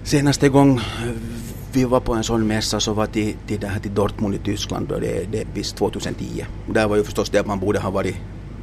Senaste 0.03 0.49
gång 0.49 0.81
vi 1.73 1.85
var 1.85 1.99
på 1.99 2.13
en 2.13 2.23
sån 2.23 2.47
mässa 2.47 2.79
så 2.79 2.93
var 2.93 3.05
till, 3.05 3.35
till, 3.47 3.67
här, 3.67 3.79
till 3.79 3.93
Dortmund 3.93 4.35
i 4.35 4.37
Tyskland 4.37 4.91
och 4.91 5.01
det, 5.01 5.31
det 5.31 5.47
visst 5.53 5.75
2010. 5.75 6.45
Där 6.73 6.87
var 6.87 6.95
ju 6.95 7.03
förstås 7.03 7.29
det 7.29 7.39
att 7.39 7.47
man 7.47 7.59
borde 7.59 7.79
ha 7.79 7.89
varit 7.89 8.15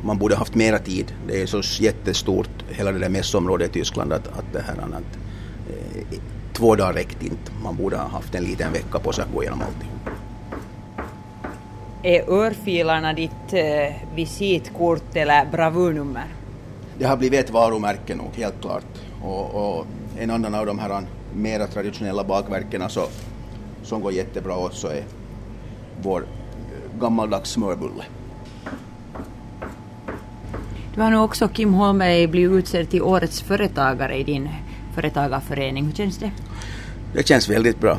man 0.03 0.19
borde 0.19 0.37
haft 0.37 0.55
mera 0.55 0.79
tid. 0.79 1.15
Det 1.27 1.43
är 1.43 1.47
så 1.47 1.83
jättestort 1.83 2.51
hela 2.69 2.93
det 2.93 2.99
där 2.99 3.09
mässområdet 3.09 3.71
i 3.71 3.73
Tyskland 3.73 4.13
att, 4.13 4.27
att 4.29 4.53
det 4.53 4.61
här 4.61 4.75
att 4.75 5.19
två 6.53 6.75
dagar 6.77 6.93
räckte 6.93 7.25
inte. 7.25 7.53
Man 7.63 7.77
borde 7.77 7.97
ha 7.97 8.09
haft 8.09 8.35
en 8.35 8.45
liten 8.45 8.73
vecka 8.73 8.99
på 8.99 9.13
sig 9.13 9.25
att 9.25 9.35
gå 9.35 9.43
igenom 9.43 9.63
alltihop. 9.63 9.93
Är 12.03 12.31
örfilarna 12.31 13.13
ditt 13.13 13.53
eh, 13.53 13.95
visitkort 14.15 15.17
eller 15.17 15.47
bravurnummer? 15.53 16.27
Det 16.99 17.05
har 17.05 17.17
blivit 17.17 17.41
ett 17.41 17.51
varumärke 17.51 18.15
nog, 18.15 18.31
helt 18.35 18.61
klart. 18.61 18.85
Och, 19.23 19.55
och 19.55 19.87
en 20.19 20.31
annan 20.31 20.55
av 20.55 20.67
de 20.67 20.79
här 20.79 21.03
mera 21.37 21.67
traditionella 21.67 22.25
bakverken 22.25 22.89
så, 22.89 23.07
som 23.83 24.01
går 24.01 24.13
jättebra 24.13 24.57
åt 24.57 24.75
så 24.75 24.89
är 24.89 25.05
vår 26.03 26.21
eh, 26.21 27.01
gammaldags 27.01 27.51
smörbulle. 27.51 28.05
Du 30.95 31.03
har 31.03 31.11
nu 31.11 31.17
också 31.17 31.49
Kim 31.49 31.75
Holmberg 31.75 32.27
blivit 32.27 32.59
utsedd 32.59 32.91
till 32.91 33.03
Årets 33.03 33.43
företagare 33.43 34.17
i 34.17 34.25
din 34.25 34.49
företagarförening. 34.95 35.85
Hur 35.85 35.93
känns 35.93 36.19
det? 36.19 36.31
Det 37.13 37.29
känns 37.29 37.49
väldigt 37.49 37.81
bra. 37.81 37.99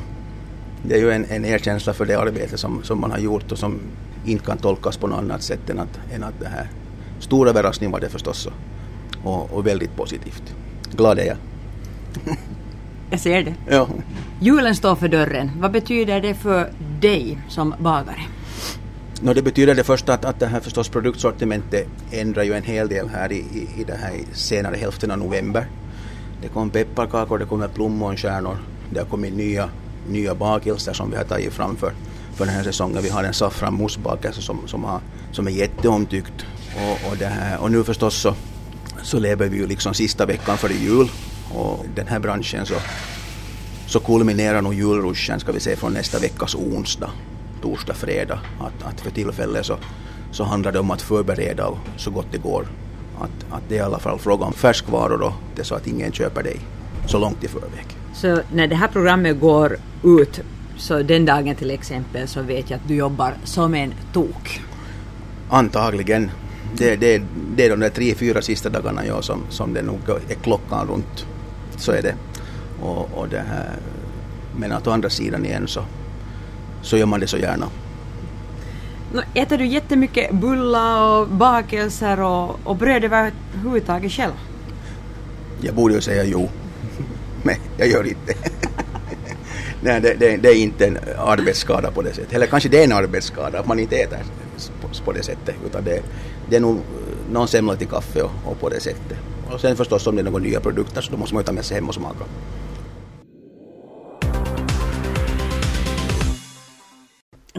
Det 0.84 0.96
är 0.96 1.00
ju 1.00 1.12
en, 1.12 1.26
en 1.26 1.46
erkänsla 1.46 1.94
för 1.94 2.06
det 2.06 2.20
arbete 2.20 2.58
som, 2.58 2.84
som 2.84 3.02
man 3.02 3.12
har 3.12 3.18
gjort 3.18 3.52
och 3.52 3.58
som 3.58 3.80
inte 4.26 4.46
kan 4.46 4.58
tolkas 4.58 4.98
på 4.98 5.08
något 5.08 5.20
annat 5.20 5.42
sätt 5.42 5.70
än 5.70 5.80
att, 5.80 6.00
än 6.14 6.24
att 6.24 6.40
det 6.40 6.48
här 6.48 6.70
stor 7.20 7.50
överraskning 7.50 7.92
var 7.92 8.00
det 8.00 8.10
förstås 8.10 8.48
och, 9.24 9.54
och 9.54 9.68
väldigt 9.68 9.96
positivt. 9.96 10.56
Glad 10.92 11.20
är 11.20 11.26
jag. 11.26 11.38
Jag 13.10 13.20
ser 13.20 13.44
det. 13.44 13.54
Ja. 13.70 13.88
Julen 14.40 14.76
står 14.76 14.96
för 14.96 15.08
dörren. 15.08 15.52
Vad 15.60 15.72
betyder 15.72 16.22
det 16.22 16.34
för 16.34 16.72
dig 17.00 17.38
som 17.50 17.76
bagare? 17.80 18.22
No, 19.22 19.34
det 19.34 19.42
betyder 19.42 19.76
det 19.76 19.84
första 19.84 20.14
att, 20.14 20.26
att 20.26 20.40
det 20.40 20.48
här 20.48 20.60
förstås 20.60 20.90
produktsortimentet 20.90 21.88
ändrar 22.12 22.44
ju 22.44 22.54
en 22.54 22.64
hel 22.64 22.88
del 22.88 23.10
här 23.10 23.32
i, 23.32 23.36
i, 23.36 23.82
i 23.82 23.86
här 23.92 24.20
senare 24.34 24.76
hälften 24.76 25.12
av 25.12 25.18
november. 25.18 25.68
Det 26.42 26.48
kom 26.48 26.70
pepparkakor, 26.70 27.38
det 27.38 27.46
kommer 27.46 27.68
plommonstjärnor, 27.68 28.58
det 28.90 29.00
har 29.00 29.06
kommit 29.06 29.34
nya, 29.34 29.70
nya 30.10 30.36
bakelser 30.36 30.94
som 30.94 31.12
vi 31.12 31.18
har 31.18 31.24
tagit 31.24 31.54
fram 31.54 31.76
för, 31.76 31.92
för 32.36 32.46
den 32.46 32.54
här 32.54 32.64
säsongen. 32.64 33.04
Vi 33.04 33.10
har 33.10 33.24
en 33.24 33.34
saffranmoussebakelse 33.34 34.42
som, 34.42 34.68
som, 34.68 34.84
har, 34.84 35.00
som 35.32 35.48
är 35.48 35.52
jätteomtyckt. 35.52 36.46
Och, 36.76 37.12
och, 37.12 37.18
det 37.18 37.26
här, 37.26 37.60
och 37.60 37.72
nu 37.72 37.84
förstås 37.84 38.16
så, 38.16 38.34
så 39.04 39.20
lever 39.20 39.50
vi 39.50 39.58
ju 39.58 39.68
liksom 39.68 39.94
sista 39.94 40.26
veckan 40.26 40.58
före 40.58 40.74
jul 40.74 41.10
och 41.56 41.86
den 41.96 42.08
här 42.08 42.20
branschen 42.20 42.66
så, 42.66 42.76
så 43.88 44.00
kulminerar 44.00 44.62
nog 44.62 44.74
julruschen 44.74 45.40
ska 45.40 45.52
vi 45.52 45.60
säga 45.60 45.78
från 45.78 45.94
nästa 45.94 46.20
veckas 46.20 46.56
onsdag, 46.56 47.10
torsdag, 47.62 47.94
fredag. 47.94 48.40
Att, 48.60 48.84
att 48.84 49.02
för 49.02 49.12
tillfället 49.12 49.66
så, 49.66 49.78
så 50.32 50.44
handlar 50.44 50.72
det 50.72 50.80
om 50.80 50.92
att 50.92 51.02
förbereda 51.02 51.70
så 51.98 52.12
gott 52.12 52.28
det 52.32 52.38
går. 52.38 52.68
Att, 53.20 53.54
att 53.54 53.64
det 53.70 53.76
är 53.76 53.80
i 53.80 53.82
alla 53.82 54.00
fall 54.00 54.20
fråga 54.20 54.46
om 54.46 54.54
färskvaror 54.54 55.22
och 55.22 55.34
det 55.56 55.62
är 55.62 55.66
så 55.66 55.76
att 55.76 55.88
ingen 55.88 56.12
köper 56.12 56.44
dig 56.44 56.60
så 57.08 57.20
långt 57.20 57.44
i 57.44 57.48
förväg. 57.48 57.86
Så 58.14 58.40
när 58.54 58.68
det 58.68 58.76
här 58.76 58.88
programmet 58.88 59.40
går 59.40 59.78
ut, 60.04 60.40
så 60.78 61.02
den 61.02 61.26
dagen 61.26 61.56
till 61.56 61.72
exempel, 61.72 62.28
så 62.28 62.42
vet 62.42 62.70
jag 62.70 62.78
att 62.78 62.88
du 62.88 62.96
jobbar 62.96 63.34
som 63.44 63.74
en 63.74 63.94
tok. 64.14 64.62
Antagligen. 65.50 66.32
Det, 66.78 66.96
det, 66.96 67.22
det 67.56 67.66
är 67.66 67.70
de 67.70 67.80
där 67.80 67.90
tre, 67.90 68.16
fyra 68.16 68.42
sista 68.42 68.70
dagarna 68.70 69.06
ja, 69.06 69.22
som, 69.22 69.42
som 69.50 69.74
det 69.74 69.82
nog 69.82 70.00
är 70.30 70.36
klockan 70.36 70.88
runt. 70.88 71.26
Så 71.78 71.92
är 71.92 72.02
det. 72.02 72.16
Och, 72.82 73.10
och 73.14 73.30
det 73.30 73.40
här, 73.40 73.72
men 74.56 74.72
att 74.72 74.88
å 74.88 74.92
andra 74.92 75.10
sidan 75.10 75.46
igen 75.46 75.68
så, 75.68 75.84
så 76.82 76.98
gör 76.98 77.06
man 77.06 77.20
det 77.20 77.28
så 77.28 77.38
gärna. 77.38 77.68
Nå, 79.14 79.22
äter 79.34 79.58
du 79.58 79.66
jättemycket 79.66 80.32
bullar 80.32 81.02
och 81.02 81.28
bakelser 81.28 82.20
och, 82.20 82.60
och 82.64 82.76
bröd 82.76 83.04
överhuvudtaget 83.04 84.12
själv? 84.12 84.34
Jag 85.62 85.76
borde 85.76 85.94
ju 85.94 86.02
säga 86.02 86.24
jo, 86.24 86.50
men 87.44 87.56
jag 87.78 87.88
gör 87.88 88.08
inte. 88.08 88.34
Nej, 89.82 90.02
det, 90.02 90.14
det, 90.14 90.38
det, 90.38 90.50
är 90.50 90.56
inte 90.56 90.88
en 90.88 90.98
arbetsskada 91.18 91.92
på 91.92 92.02
det 92.02 92.14
sättet. 92.14 92.34
Eller 92.34 92.48
kanske 92.48 92.70
det 92.70 92.80
är 92.80 92.84
en 92.84 92.92
arbetsskada, 92.92 93.60
att 93.60 93.68
man 93.68 93.80
inte 93.80 93.96
äter 93.96 94.20
på, 94.82 95.04
på 95.06 95.12
det 95.12 95.24
sättet. 95.24 95.56
Utan 95.66 95.84
det, 95.84 96.02
det 96.50 96.56
är 96.56 96.60
nog 96.60 96.80
någon 97.32 97.48
semla 97.48 97.76
till 97.76 97.88
kaffe 97.88 98.22
och, 98.22 98.32
och, 98.46 98.60
på 98.60 98.70
det 98.70 98.80
sättet. 98.80 99.18
Och 99.54 99.62
sen 99.62 99.76
förstås 99.76 100.08
om 100.08 100.16
det 100.16 100.22
är 100.22 100.24
några 100.24 100.44
nya 100.44 100.60
produkter 100.60 101.02
så 101.02 101.12
då 101.12 101.18
måste 101.18 101.36
man 101.36 101.42
ju 101.42 101.46
ta 101.46 101.52
med 101.52 101.66
sig 101.66 101.76
hem 101.76 101.90
och 101.90 101.96
smaka. 101.96 102.26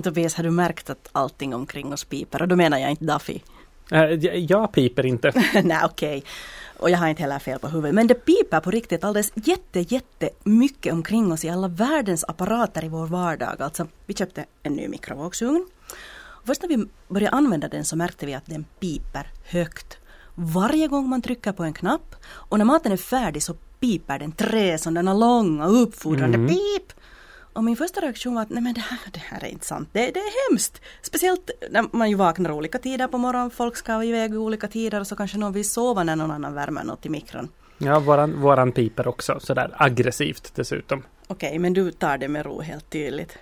Tobias, 0.02 0.34
har 0.34 0.44
du 0.44 0.50
märkt 0.50 0.90
att 0.90 1.08
allting 1.12 1.54
omkring 1.54 1.92
oss 1.92 2.04
piper? 2.04 2.42
Och 2.42 2.48
då 2.48 2.56
menar 2.56 2.78
jag 2.78 2.90
inte 2.90 3.04
Duffy. 3.04 3.40
Äh, 3.90 4.00
jag 4.34 4.72
piper 4.72 5.06
inte. 5.06 5.32
Nej, 5.64 5.78
okej. 5.84 6.18
Okay. 6.18 6.22
Och 6.78 6.90
jag 6.90 6.98
har 6.98 7.08
inte 7.08 7.22
heller 7.22 7.38
fel 7.38 7.58
på 7.58 7.68
huvudet. 7.68 7.94
Men 7.94 8.06
det 8.06 8.14
piper 8.14 8.60
på 8.60 8.70
riktigt 8.70 9.04
alldeles 9.04 9.32
jätte, 9.34 9.80
jätte 9.80 10.30
mycket 10.44 10.92
omkring 10.92 11.32
oss 11.32 11.44
i 11.44 11.48
alla 11.48 11.68
världens 11.68 12.24
apparater 12.24 12.84
i 12.84 12.88
vår 12.88 13.06
vardag. 13.06 13.62
Alltså, 13.62 13.86
vi 14.06 14.14
köpte 14.14 14.44
en 14.62 14.72
ny 14.72 14.88
mikrovågsugn. 14.88 15.66
Först 16.44 16.62
när 16.62 16.68
vi 16.68 16.86
började 17.08 17.36
använda 17.36 17.68
den 17.68 17.84
så 17.84 17.96
märkte 17.96 18.26
vi 18.26 18.34
att 18.34 18.46
den 18.46 18.64
piper 18.80 19.26
högt. 19.44 19.97
Varje 20.40 20.88
gång 20.88 21.08
man 21.08 21.22
trycker 21.22 21.52
på 21.52 21.64
en 21.64 21.72
knapp 21.72 22.14
och 22.24 22.58
när 22.58 22.64
maten 22.64 22.92
är 22.92 22.96
färdig 22.96 23.42
så 23.42 23.54
piper 23.54 24.18
den 24.18 24.32
tre 24.32 24.78
sådana 24.78 25.14
långa 25.14 25.66
uppfordrande 25.66 26.38
mm. 26.38 26.48
pip. 26.48 26.92
Och 27.52 27.64
min 27.64 27.76
första 27.76 28.00
reaktion 28.00 28.34
var 28.34 28.42
att 28.42 28.50
nej 28.50 28.62
men 28.62 28.74
det 28.74 28.80
här, 28.80 28.98
det 29.12 29.20
här 29.20 29.44
är 29.44 29.48
inte 29.48 29.66
sant, 29.66 29.88
det, 29.92 30.00
det 30.00 30.20
är 30.20 30.50
hemskt. 30.50 30.80
Speciellt 31.02 31.50
när 31.70 31.96
man 31.96 32.10
ju 32.10 32.16
vaknar 32.16 32.50
olika 32.50 32.78
tider 32.78 33.06
på 33.06 33.18
morgonen, 33.18 33.50
folk 33.50 33.76
ska 33.76 34.04
iväg 34.04 34.34
olika 34.34 34.68
tider 34.68 35.00
och 35.00 35.06
så 35.06 35.16
kanske 35.16 35.38
någon 35.38 35.52
vill 35.52 35.70
sova 35.70 36.04
när 36.04 36.16
någon 36.16 36.30
annan 36.30 36.54
värmer 36.54 36.84
något 36.84 37.06
i 37.06 37.08
mikron. 37.08 37.48
Ja, 37.78 38.00
våran, 38.00 38.40
våran 38.40 38.72
piper 38.72 39.08
också, 39.08 39.40
sådär 39.40 39.74
aggressivt 39.76 40.52
dessutom. 40.54 41.02
Okej, 41.26 41.48
okay, 41.48 41.58
men 41.58 41.72
du 41.72 41.90
tar 41.90 42.18
det 42.18 42.28
med 42.28 42.46
ro 42.46 42.60
helt 42.60 42.90
tydligt. 42.90 43.38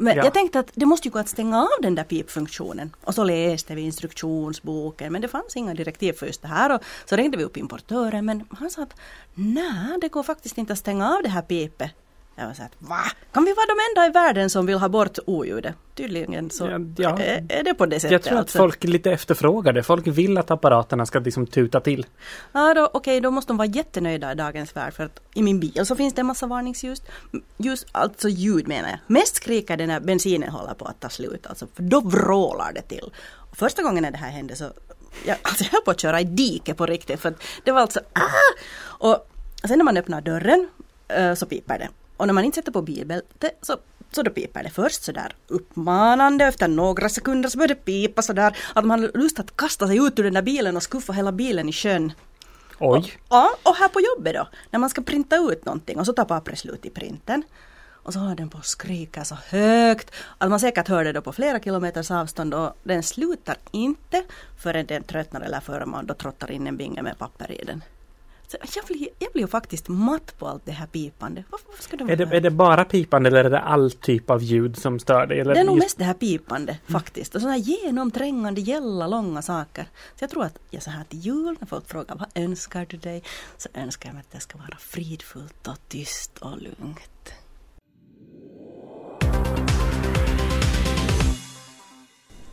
Men 0.00 0.16
ja. 0.16 0.24
jag 0.24 0.34
tänkte 0.34 0.58
att 0.58 0.70
det 0.74 0.86
måste 0.86 1.08
ju 1.08 1.12
gå 1.12 1.18
att 1.18 1.28
stänga 1.28 1.62
av 1.62 1.82
den 1.82 1.94
där 1.94 2.04
pipfunktionen. 2.04 2.96
Och 3.04 3.14
så 3.14 3.24
läste 3.24 3.74
vi 3.74 3.82
instruktionsboken 3.82 5.12
men 5.12 5.22
det 5.22 5.28
fanns 5.28 5.56
inga 5.56 5.74
direktiv 5.74 6.12
för 6.12 6.26
just 6.26 6.42
det 6.42 6.48
här. 6.48 6.74
Och 6.74 6.80
så 7.04 7.16
ringde 7.16 7.36
vi 7.36 7.44
upp 7.44 7.56
importören 7.56 8.24
men 8.24 8.44
han 8.50 8.70
sa 8.70 8.82
att 8.82 8.94
nej, 9.34 9.98
det 10.00 10.08
går 10.08 10.22
faktiskt 10.22 10.58
inte 10.58 10.72
att 10.72 10.78
stänga 10.78 11.14
av 11.16 11.22
det 11.22 11.28
här 11.28 11.42
pipet. 11.42 11.90
Jag 12.40 12.46
var 12.46 12.54
så 12.54 12.62
att 12.62 12.72
va? 12.78 13.00
Kan 13.32 13.44
vi 13.44 13.52
vara 13.52 13.66
de 13.66 13.76
enda 13.90 14.06
i 14.06 14.10
världen 14.10 14.50
som 14.50 14.66
vill 14.66 14.78
ha 14.78 14.88
bort 14.88 15.18
oljudet? 15.26 15.74
Tydligen 15.94 16.50
så 16.50 16.64
ja, 16.64 16.78
ja. 16.96 17.18
Är, 17.18 17.46
är, 17.48 17.62
det 17.62 17.74
på 17.74 17.86
det 17.86 18.00
sättet. 18.00 18.12
Jag 18.12 18.22
tror 18.22 18.34
att 18.34 18.40
alltså. 18.40 18.58
folk 18.58 18.84
lite 18.84 19.12
efterfrågar 19.12 19.72
det. 19.72 19.82
Folk 19.82 20.06
vill 20.06 20.38
att 20.38 20.50
apparaterna 20.50 21.06
ska 21.06 21.18
liksom 21.18 21.46
tuta 21.46 21.80
till. 21.80 22.06
Ja, 22.52 22.74
då, 22.74 22.84
okej, 22.84 22.98
okay, 22.98 23.20
då 23.20 23.30
måste 23.30 23.50
de 23.50 23.56
vara 23.56 23.68
jättenöjda 23.68 24.32
i 24.32 24.34
dagens 24.34 24.76
värld 24.76 24.94
för 24.94 25.04
att 25.04 25.20
i 25.34 25.42
min 25.42 25.60
bil 25.60 25.86
så 25.86 25.96
finns 25.96 26.14
det 26.14 26.20
en 26.20 26.26
massa 26.26 26.46
varningsljus. 26.46 27.02
Ljus, 27.56 27.86
alltså 27.92 28.28
ljud 28.28 28.68
menar 28.68 28.88
jag. 28.88 28.98
Mest 29.06 29.36
skriker 29.36 29.76
det 29.76 29.86
när 29.86 30.00
bensinen 30.00 30.50
håller 30.50 30.74
på 30.74 30.84
att 30.84 31.00
ta 31.00 31.08
slut. 31.08 31.46
Alltså, 31.46 31.66
för 31.74 31.82
då 31.82 32.00
vrålar 32.00 32.72
det 32.72 32.82
till. 32.82 33.12
Första 33.52 33.82
gången 33.82 34.02
när 34.02 34.10
det 34.10 34.18
här 34.18 34.30
hände 34.30 34.56
så 34.56 34.64
jag, 35.24 35.36
alltså 35.42 35.64
jag 35.64 35.70
höll 35.70 35.82
på 35.82 35.90
att 35.90 36.00
köra 36.00 36.20
i 36.20 36.24
diket 36.24 36.76
på 36.76 36.86
riktigt. 36.86 37.20
För 37.20 37.34
det 37.64 37.72
var 37.72 37.80
alltså 37.80 38.00
ah! 38.12 38.62
Och 38.82 39.30
sen 39.68 39.78
när 39.78 39.84
man 39.84 39.96
öppnar 39.96 40.20
dörren 40.20 40.68
eh, 41.08 41.34
så 41.34 41.46
piper 41.46 41.78
det. 41.78 41.88
Och 42.20 42.26
när 42.26 42.34
man 42.34 42.44
inte 42.44 42.56
sätter 42.56 42.72
på 42.72 42.82
bilbälte 42.82 43.50
så, 43.62 43.76
så 44.12 44.22
då 44.22 44.30
piper 44.30 44.62
det 44.62 44.70
först 44.70 45.02
sådär 45.02 45.34
uppmanande. 45.48 46.44
Efter 46.44 46.68
några 46.68 47.08
sekunder 47.08 47.48
så 47.48 47.58
börjar 47.58 47.68
det 47.68 47.74
pipa 47.74 48.22
sådär 48.22 48.56
att 48.74 48.84
man 48.84 49.00
har 49.00 49.10
lust 49.14 49.40
att 49.40 49.56
kasta 49.56 49.86
sig 49.86 49.96
ut 49.96 50.18
ur 50.18 50.24
den 50.24 50.34
där 50.34 50.42
bilen 50.42 50.76
och 50.76 50.82
skuffa 50.82 51.12
hela 51.12 51.32
bilen 51.32 51.68
i 51.68 51.72
sjön. 51.72 52.12
Oj! 52.78 52.98
Och, 52.98 53.10
ja, 53.28 53.50
och 53.62 53.76
här 53.76 53.88
på 53.88 54.00
jobbet 54.00 54.34
då, 54.34 54.48
när 54.70 54.80
man 54.80 54.90
ska 54.90 55.02
printa 55.02 55.36
ut 55.36 55.64
någonting 55.64 55.98
och 55.98 56.06
så 56.06 56.12
tar 56.12 56.24
pappret 56.24 56.58
slut 56.58 56.86
i 56.86 56.90
printen. 56.90 57.42
Och 58.02 58.12
så 58.12 58.18
håller 58.18 58.36
den 58.36 58.50
på 58.50 58.58
att 58.58 58.66
skrika 58.66 59.24
så 59.24 59.34
högt 59.48 60.10
att 60.38 60.50
man 60.50 60.60
säkert 60.60 60.88
hör 60.88 61.04
det 61.04 61.12
då 61.12 61.20
på 61.22 61.32
flera 61.32 61.60
kilometers 61.60 62.10
avstånd 62.10 62.54
och 62.54 62.72
den 62.82 63.02
slutar 63.02 63.56
inte 63.70 64.22
förrän 64.58 64.86
den 64.86 65.02
tröttnar 65.02 65.40
eller 65.40 65.60
förrän 65.60 65.90
man 65.90 66.06
då 66.06 66.14
trottar 66.14 66.50
in 66.50 66.66
en 66.66 66.76
binge 66.76 67.02
med 67.02 67.18
papper 67.18 67.52
i 67.52 67.64
den. 67.64 67.82
Så 68.50 68.56
jag, 68.76 68.84
blir, 68.86 69.08
jag 69.18 69.32
blir 69.32 69.46
faktiskt 69.46 69.88
matt 69.88 70.38
på 70.38 70.48
allt 70.48 70.66
det 70.66 70.72
här 70.72 70.86
pipande. 70.86 71.44
Varför, 71.50 71.66
varför 71.68 71.82
ska 71.82 71.96
de 71.96 72.10
är, 72.10 72.16
det, 72.16 72.36
är 72.36 72.40
det 72.40 72.50
bara 72.50 72.84
pipande 72.84 73.28
eller 73.28 73.44
är 73.44 73.50
det 73.50 73.60
all 73.60 73.90
typ 73.90 74.30
av 74.30 74.42
ljud 74.42 74.76
som 74.76 74.98
stör 74.98 75.26
dig? 75.26 75.40
Eller 75.40 75.54
det 75.54 75.60
är 75.60 75.64
nog 75.64 75.76
just... 75.76 75.84
mest 75.84 75.98
det 75.98 76.04
här 76.04 76.14
pipande 76.14 76.78
faktiskt. 76.88 77.34
Och 77.34 77.40
sådana 77.40 77.56
här 77.56 77.64
genomträngande, 77.64 78.60
gälla, 78.60 79.06
långa 79.06 79.42
saker. 79.42 79.84
Så 80.16 80.24
jag 80.24 80.30
tror 80.30 80.44
att 80.44 80.58
jag 80.70 80.82
så 80.82 80.90
här 80.90 81.04
till 81.04 81.18
jul, 81.18 81.56
när 81.60 81.66
folk 81.66 81.88
frågar 81.88 82.14
vad 82.16 82.28
önskar 82.34 82.86
du 82.88 82.96
dig? 82.96 83.22
Så 83.56 83.68
önskar 83.74 84.08
jag 84.08 84.14
mig 84.14 84.20
att 84.20 84.32
det 84.32 84.40
ska 84.40 84.58
vara 84.58 84.76
fridfullt 84.78 85.68
och 85.68 85.88
tyst 85.88 86.38
och 86.38 86.62
lugnt. 86.62 87.32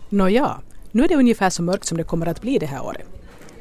Nåja, 0.09 0.61
nu 0.91 1.03
är 1.03 1.07
det 1.07 1.15
ungefär 1.15 1.49
så 1.49 1.63
mörkt 1.63 1.85
som 1.85 1.97
det 1.97 2.03
kommer 2.03 2.25
att 2.25 2.41
bli 2.41 2.57
det 2.57 2.65
här 2.65 2.85
året. 2.85 3.07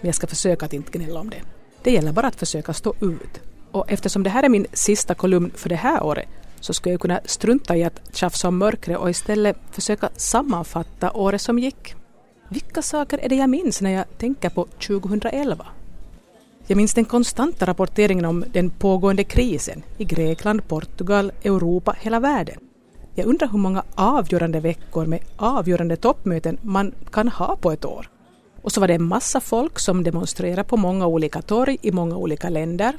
Men 0.01 0.07
jag 0.07 0.15
ska 0.15 0.27
försöka 0.27 0.67
att 0.67 0.73
inte 0.73 0.99
gnälla 0.99 1.21
om 1.21 1.31
det. 1.31 1.43
Det 1.87 1.93
gäller 1.93 2.13
bara 2.13 2.27
att 2.27 2.37
försöka 2.37 2.73
stå 2.73 2.95
ut. 3.01 3.41
Och 3.71 3.85
eftersom 3.89 4.23
det 4.23 4.31
här 4.31 4.43
är 4.43 4.49
min 4.49 4.67
sista 4.73 5.15
kolumn 5.15 5.51
för 5.55 5.69
det 5.69 5.77
här 5.77 6.03
året 6.03 6.29
så 6.61 6.75
skulle 6.75 6.93
jag 6.93 7.01
kunna 7.01 7.21
strunta 7.25 7.77
i 7.77 7.85
att 7.85 8.01
tjafsa 8.13 8.49
om 8.49 8.59
mörkret 8.59 8.99
och 8.99 9.11
istället 9.11 9.57
försöka 9.71 10.09
sammanfatta 10.17 11.13
året 11.13 11.41
som 11.41 11.59
gick. 11.59 11.95
Vilka 12.49 12.83
saker 12.83 13.19
är 13.19 13.29
det 13.29 13.35
jag 13.35 13.51
minns 13.51 13.81
när 13.81 13.91
jag 13.91 14.05
tänker 14.19 14.51
på 14.51 14.65
2011? 14.65 15.67
Jag 16.67 16.77
minns 16.77 16.95
den 16.95 17.05
konstanta 17.05 17.67
rapporteringen 17.67 18.25
om 18.25 18.45
den 18.53 18.71
pågående 18.71 19.25
krisen 19.25 19.83
i 19.99 20.05
Grekland, 20.05 20.69
Portugal, 20.69 21.33
Europa, 21.45 21.97
hela 22.01 22.21
världen. 22.21 22.59
Jag 23.15 23.27
undrar 23.27 23.49
hur 23.49 23.59
många 23.59 23.83
avgörande 23.95 24.61
veckor 24.61 25.07
med 25.07 25.21
avgörande 25.37 25.97
toppmöten 25.97 26.59
man 26.63 26.93
kan 27.13 27.29
ha 27.29 27.57
på 27.57 27.73
ett 27.73 27.85
år. 27.85 28.09
Och 28.67 28.73
så 28.73 28.81
var 28.81 28.89
det 28.89 28.95
en 28.95 29.05
massa 29.05 29.41
folk 29.41 29.79
som 29.79 30.05
demonstrerade 30.05 30.65
på 30.65 30.77
många 30.77 31.07
olika 31.07 31.43
torg 31.43 31.79
i 31.83 31.93
många 31.93 32.17
olika 32.17 32.49
länder. 32.49 32.95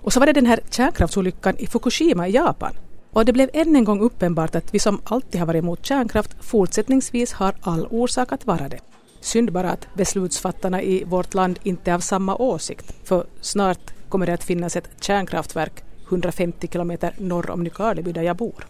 Och 0.00 0.12
så 0.12 0.20
var 0.20 0.26
det 0.26 0.32
den 0.32 0.46
här 0.46 0.60
kärnkraftsolyckan 0.70 1.56
i 1.58 1.66
Fukushima 1.66 2.28
i 2.28 2.32
Japan. 2.32 2.72
Och 3.10 3.24
det 3.24 3.32
blev 3.32 3.50
än 3.52 3.76
en 3.76 3.84
gång 3.84 4.00
uppenbart 4.00 4.54
att 4.54 4.74
vi 4.74 4.78
som 4.78 5.00
alltid 5.04 5.40
har 5.40 5.46
varit 5.46 5.62
emot 5.62 5.86
kärnkraft 5.86 6.30
fortsättningsvis 6.40 7.32
har 7.32 7.54
all 7.60 7.86
orsak 7.90 8.32
att 8.32 8.46
vara 8.46 8.68
det. 8.68 8.78
Synd 9.20 9.52
bara 9.52 9.70
att 9.70 9.88
beslutsfattarna 9.94 10.82
i 10.82 11.04
vårt 11.04 11.34
land 11.34 11.58
inte 11.62 11.90
är 11.90 11.94
av 11.94 12.00
samma 12.00 12.36
åsikt, 12.36 12.94
för 13.04 13.26
snart 13.40 13.94
kommer 14.08 14.26
det 14.26 14.34
att 14.34 14.44
finnas 14.44 14.76
ett 14.76 14.90
kärnkraftverk 15.00 15.84
150 16.08 16.68
kilometer 16.68 17.14
norr 17.18 17.50
om 17.50 17.64
Nykarleby 17.64 18.12
där 18.12 18.22
jag 18.22 18.36
bor. 18.36 18.66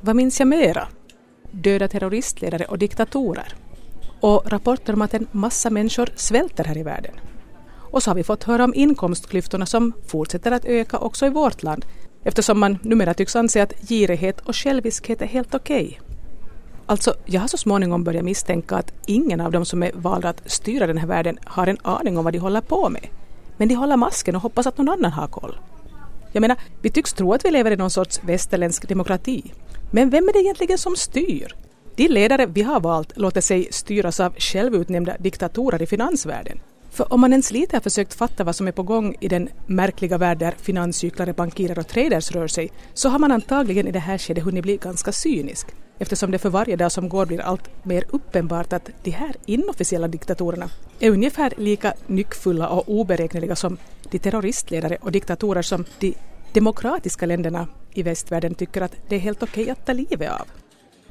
Vad 0.00 0.16
minns 0.16 0.40
jag 0.40 0.48
mera? 0.48 0.88
Döda 1.50 1.88
terroristledare 1.88 2.64
och 2.64 2.78
diktatorer 2.78 3.54
och 4.20 4.52
rapporter 4.52 4.92
om 4.92 5.02
att 5.02 5.14
en 5.14 5.26
massa 5.32 5.70
människor 5.70 6.08
svälter 6.16 6.64
här 6.64 6.78
i 6.78 6.82
världen. 6.82 7.14
Och 7.90 8.02
så 8.02 8.10
har 8.10 8.14
vi 8.14 8.24
fått 8.24 8.44
höra 8.44 8.64
om 8.64 8.74
inkomstklyftorna 8.74 9.66
som 9.66 9.92
fortsätter 10.06 10.52
att 10.52 10.64
öka 10.64 10.98
också 10.98 11.26
i 11.26 11.30
vårt 11.30 11.62
land 11.62 11.84
eftersom 12.24 12.60
man 12.60 12.78
numera 12.82 13.14
tycks 13.14 13.36
anse 13.36 13.62
att 13.62 13.88
girighet 13.88 14.40
och 14.40 14.56
själviskhet 14.56 15.22
är 15.22 15.26
helt 15.26 15.54
okej. 15.54 15.86
Okay. 15.86 16.10
Alltså, 16.86 17.14
jag 17.24 17.40
har 17.40 17.48
så 17.48 17.56
småningom 17.56 18.04
börjat 18.04 18.24
misstänka 18.24 18.76
att 18.76 18.92
ingen 19.06 19.40
av 19.40 19.52
dem 19.52 19.64
som 19.64 19.82
är 19.82 19.92
valda 19.94 20.28
att 20.28 20.50
styra 20.50 20.86
den 20.86 20.98
här 20.98 21.06
världen 21.06 21.38
har 21.44 21.66
en 21.66 21.78
aning 21.82 22.18
om 22.18 22.24
vad 22.24 22.32
de 22.32 22.38
håller 22.38 22.60
på 22.60 22.88
med. 22.88 23.06
Men 23.56 23.68
de 23.68 23.74
håller 23.74 23.96
masken 23.96 24.36
och 24.36 24.42
hoppas 24.42 24.66
att 24.66 24.78
någon 24.78 24.88
annan 24.88 25.12
har 25.12 25.26
koll. 25.26 25.58
Jag 26.32 26.40
menar, 26.40 26.56
vi 26.82 26.90
tycks 26.90 27.12
tro 27.12 27.32
att 27.32 27.44
vi 27.44 27.50
lever 27.50 27.70
i 27.70 27.76
någon 27.76 27.90
sorts 27.90 28.20
västerländsk 28.24 28.88
demokrati. 28.88 29.52
Men 29.90 30.10
vem 30.10 30.28
är 30.28 30.32
det 30.32 30.38
egentligen 30.38 30.78
som 30.78 30.96
styr? 30.96 31.56
De 32.00 32.08
ledare 32.08 32.46
vi 32.46 32.62
har 32.62 32.80
valt 32.80 33.16
låter 33.16 33.40
sig 33.40 33.68
styras 33.70 34.20
av 34.20 34.34
självutnämnda 34.38 35.16
diktatorer 35.18 35.82
i 35.82 35.86
finansvärlden. 35.86 36.60
För 36.90 37.12
om 37.12 37.20
man 37.20 37.32
ens 37.32 37.50
lite 37.50 37.76
har 37.76 37.80
försökt 37.80 38.14
fatta 38.14 38.44
vad 38.44 38.56
som 38.56 38.68
är 38.68 38.72
på 38.72 38.82
gång 38.82 39.16
i 39.20 39.28
den 39.28 39.48
märkliga 39.66 40.18
värld 40.18 40.38
där 40.38 40.54
finanscyklare, 40.62 41.32
bankirer 41.32 41.78
och 41.78 41.88
traders 41.88 42.30
rör 42.30 42.46
sig, 42.46 42.72
så 42.94 43.08
har 43.08 43.18
man 43.18 43.32
antagligen 43.32 43.88
i 43.88 43.92
det 43.92 43.98
här 43.98 44.18
skedet 44.18 44.44
hunnit 44.44 44.62
bli 44.62 44.76
ganska 44.76 45.12
cynisk. 45.12 45.66
Eftersom 45.98 46.30
det 46.30 46.38
för 46.38 46.50
varje 46.50 46.76
dag 46.76 46.92
som 46.92 47.08
går 47.08 47.26
blir 47.26 47.40
allt 47.40 47.84
mer 47.84 48.04
uppenbart 48.10 48.72
att 48.72 48.90
de 49.02 49.10
här 49.10 49.36
inofficiella 49.46 50.08
diktatorerna 50.08 50.70
är 51.00 51.10
ungefär 51.10 51.52
lika 51.56 51.94
nyckfulla 52.06 52.68
och 52.68 52.88
oberäkneliga 52.88 53.56
som 53.56 53.76
de 54.10 54.18
terroristledare 54.18 54.96
och 55.00 55.12
diktatorer 55.12 55.62
som 55.62 55.84
de 55.98 56.14
demokratiska 56.52 57.26
länderna 57.26 57.66
i 57.94 58.02
västvärlden 58.02 58.54
tycker 58.54 58.80
att 58.80 58.96
det 59.08 59.16
är 59.16 59.20
helt 59.20 59.42
okej 59.42 59.62
okay 59.62 59.72
att 59.72 59.86
ta 59.86 59.92
livet 59.92 60.30
av. 60.30 60.59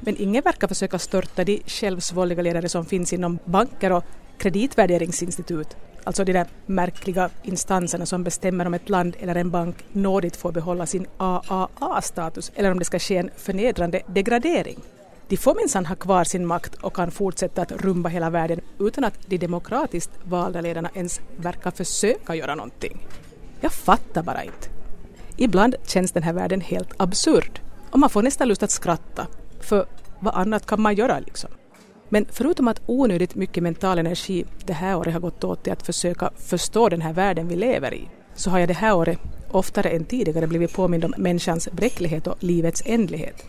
Men 0.00 0.16
ingen 0.18 0.42
verkar 0.42 0.68
försöka 0.68 0.98
störta 0.98 1.44
de 1.44 1.62
självsvåldiga 1.66 2.42
ledare 2.42 2.68
som 2.68 2.84
finns 2.84 3.12
inom 3.12 3.38
banker 3.44 3.92
och 3.92 4.04
kreditvärderingsinstitut, 4.38 5.76
alltså 6.04 6.24
de 6.24 6.32
där 6.32 6.46
märkliga 6.66 7.30
instanserna 7.42 8.06
som 8.06 8.24
bestämmer 8.24 8.66
om 8.66 8.74
ett 8.74 8.88
land 8.88 9.16
eller 9.20 9.34
en 9.34 9.50
bank 9.50 9.76
nådigt 9.92 10.36
får 10.36 10.52
behålla 10.52 10.86
sin 10.86 11.06
AAA-status 11.16 12.52
eller 12.54 12.70
om 12.70 12.78
det 12.78 12.84
ska 12.84 12.98
ske 12.98 13.16
en 13.16 13.30
förnedrande 13.36 14.02
degradering. 14.06 14.78
De 15.28 15.36
får 15.36 15.54
minsann 15.54 15.86
ha 15.86 15.94
kvar 15.96 16.24
sin 16.24 16.46
makt 16.46 16.74
och 16.74 16.96
kan 16.96 17.10
fortsätta 17.10 17.62
att 17.62 17.72
rumba 17.72 18.08
hela 18.08 18.30
världen 18.30 18.60
utan 18.78 19.04
att 19.04 19.14
de 19.26 19.38
demokratiskt 19.38 20.10
valda 20.24 20.60
ledarna 20.60 20.90
ens 20.94 21.20
verkar 21.36 21.70
försöka 21.70 22.34
göra 22.34 22.54
någonting. 22.54 23.06
Jag 23.60 23.72
fattar 23.72 24.22
bara 24.22 24.44
inte. 24.44 24.68
Ibland 25.36 25.74
känns 25.86 26.12
den 26.12 26.22
här 26.22 26.32
världen 26.32 26.60
helt 26.60 26.92
absurd 26.96 27.60
och 27.90 27.98
man 27.98 28.10
får 28.10 28.22
nästan 28.22 28.48
lust 28.48 28.62
att 28.62 28.70
skratta. 28.70 29.26
För 29.60 29.86
vad 30.20 30.34
annat 30.34 30.66
kan 30.66 30.80
man 30.80 30.94
göra 30.94 31.18
liksom? 31.18 31.50
Men 32.08 32.26
förutom 32.30 32.68
att 32.68 32.82
onödigt 32.86 33.34
mycket 33.34 33.62
mental 33.62 33.98
energi 33.98 34.44
det 34.64 34.72
här 34.72 34.96
året 34.96 35.12
har 35.12 35.20
gått 35.20 35.44
åt 35.44 35.62
till 35.62 35.72
att 35.72 35.86
försöka 35.86 36.30
förstå 36.36 36.88
den 36.88 37.00
här 37.00 37.12
världen 37.12 37.48
vi 37.48 37.56
lever 37.56 37.94
i, 37.94 38.08
så 38.34 38.50
har 38.50 38.58
jag 38.58 38.68
det 38.68 38.74
här 38.74 38.96
året 38.96 39.18
oftare 39.50 39.88
än 39.88 40.04
tidigare 40.04 40.46
blivit 40.46 40.72
påmind 40.72 41.04
om 41.04 41.14
människans 41.16 41.68
bräcklighet 41.72 42.26
och 42.26 42.36
livets 42.40 42.82
ändlighet. 42.86 43.44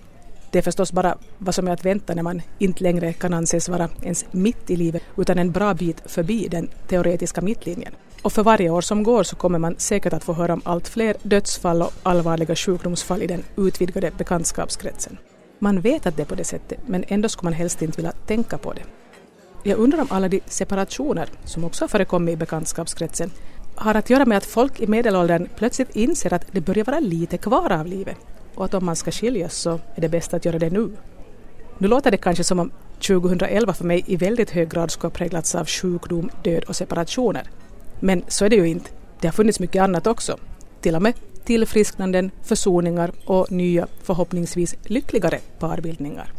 Det 0.52 0.58
är 0.58 0.64
förstås 0.64 0.92
bara 0.92 1.18
vad 1.38 1.56
som 1.56 1.68
är 1.68 1.72
att 1.72 1.86
vänta 1.86 2.14
när 2.14 2.24
man 2.24 2.42
inte 2.60 2.84
längre 2.84 3.14
kan 3.14 3.34
anses 3.34 3.70
vara 3.70 3.90
ens 4.04 4.26
mitt 4.32 4.70
i 4.70 4.76
livet 4.76 5.04
utan 5.18 5.40
en 5.40 5.52
bra 5.52 5.74
bit 5.74 6.02
förbi 6.06 6.48
den 6.48 6.70
teoretiska 6.88 7.42
mittlinjen. 7.42 7.94
Och 8.22 8.34
för 8.34 8.44
varje 8.44 8.70
år 8.70 8.82
som 8.82 9.04
går 9.04 9.24
så 9.24 9.36
kommer 9.36 9.60
man 9.60 9.76
säkert 9.78 10.14
att 10.14 10.24
få 10.24 10.34
höra 10.34 10.54
om 10.54 10.62
allt 10.66 10.88
fler 10.88 11.16
dödsfall 11.24 11.82
och 11.82 11.94
allvarliga 12.04 12.56
sjukdomsfall 12.56 13.22
i 13.22 13.28
den 13.28 13.44
utvidgade 13.58 14.12
bekantskapskretsen. 14.18 15.18
Man 15.64 15.82
vet 15.82 16.06
att 16.06 16.18
det 16.18 16.24
är 16.24 16.26
på 16.26 16.36
det 16.36 16.44
sättet, 16.44 16.80
men 16.86 17.04
ändå 17.08 17.30
skulle 17.30 17.48
man 17.48 17.54
helst 17.54 17.82
inte 17.82 17.98
vilja 17.98 18.12
tänka 18.12 18.58
på 18.58 18.74
det. 18.74 18.82
Jag 19.64 19.80
undrar 19.80 20.02
om 20.02 20.08
alla 20.10 20.28
de 20.28 20.42
separationer 20.46 21.30
som 21.46 21.64
också 21.64 21.84
har 21.84 21.88
förekommit 21.90 22.34
i 22.34 22.38
bekantskapskretsen 22.38 23.32
har 23.76 23.96
att 23.96 24.10
göra 24.10 24.26
med 24.26 24.38
att 24.38 24.46
folk 24.46 24.80
i 24.80 24.88
medelåldern 24.88 25.50
plötsligt 25.56 25.96
inser 25.96 26.34
att 26.34 26.46
det 26.52 26.62
börjar 26.62 26.86
vara 26.86 27.00
lite 27.00 27.38
kvar 27.38 27.72
av 27.72 27.88
livet 27.88 28.18
och 28.56 28.66
att 28.66 28.74
om 28.74 28.86
man 28.86 28.96
ska 28.96 29.12
skiljas 29.12 29.56
så 29.56 29.80
är 29.96 30.02
det 30.02 30.10
bäst 30.10 30.34
att 30.34 30.46
göra 30.46 30.60
det 30.60 30.70
nu. 30.70 30.90
Nu 31.78 31.88
låter 31.88 32.12
det 32.12 32.18
kanske 32.18 32.44
som 32.44 32.60
om 32.60 32.72
2011 33.08 33.74
för 33.74 33.86
mig 33.86 34.04
i 34.08 34.16
väldigt 34.16 34.50
hög 34.50 34.70
grad 34.70 34.92
skulle 34.92 35.10
ha 35.10 35.18
präglats 35.18 35.56
av 35.56 35.66
sjukdom, 35.66 36.30
död 36.44 36.64
och 36.64 36.76
separationer. 36.76 37.50
Men 38.00 38.24
så 38.28 38.46
är 38.46 38.50
det 38.50 38.56
ju 38.56 38.68
inte. 38.68 38.90
Det 39.20 39.28
har 39.28 39.34
funnits 39.34 39.60
mycket 39.60 39.82
annat 39.82 40.08
också. 40.08 40.38
Till 40.82 40.96
och 40.96 41.02
med 41.02 41.14
tillfrisknanden, 41.46 42.32
försoningar 42.44 43.12
och 43.26 43.52
nya, 43.52 43.88
förhoppningsvis 44.04 44.76
lyckligare 44.84 45.40
parbildningar. 45.60 46.34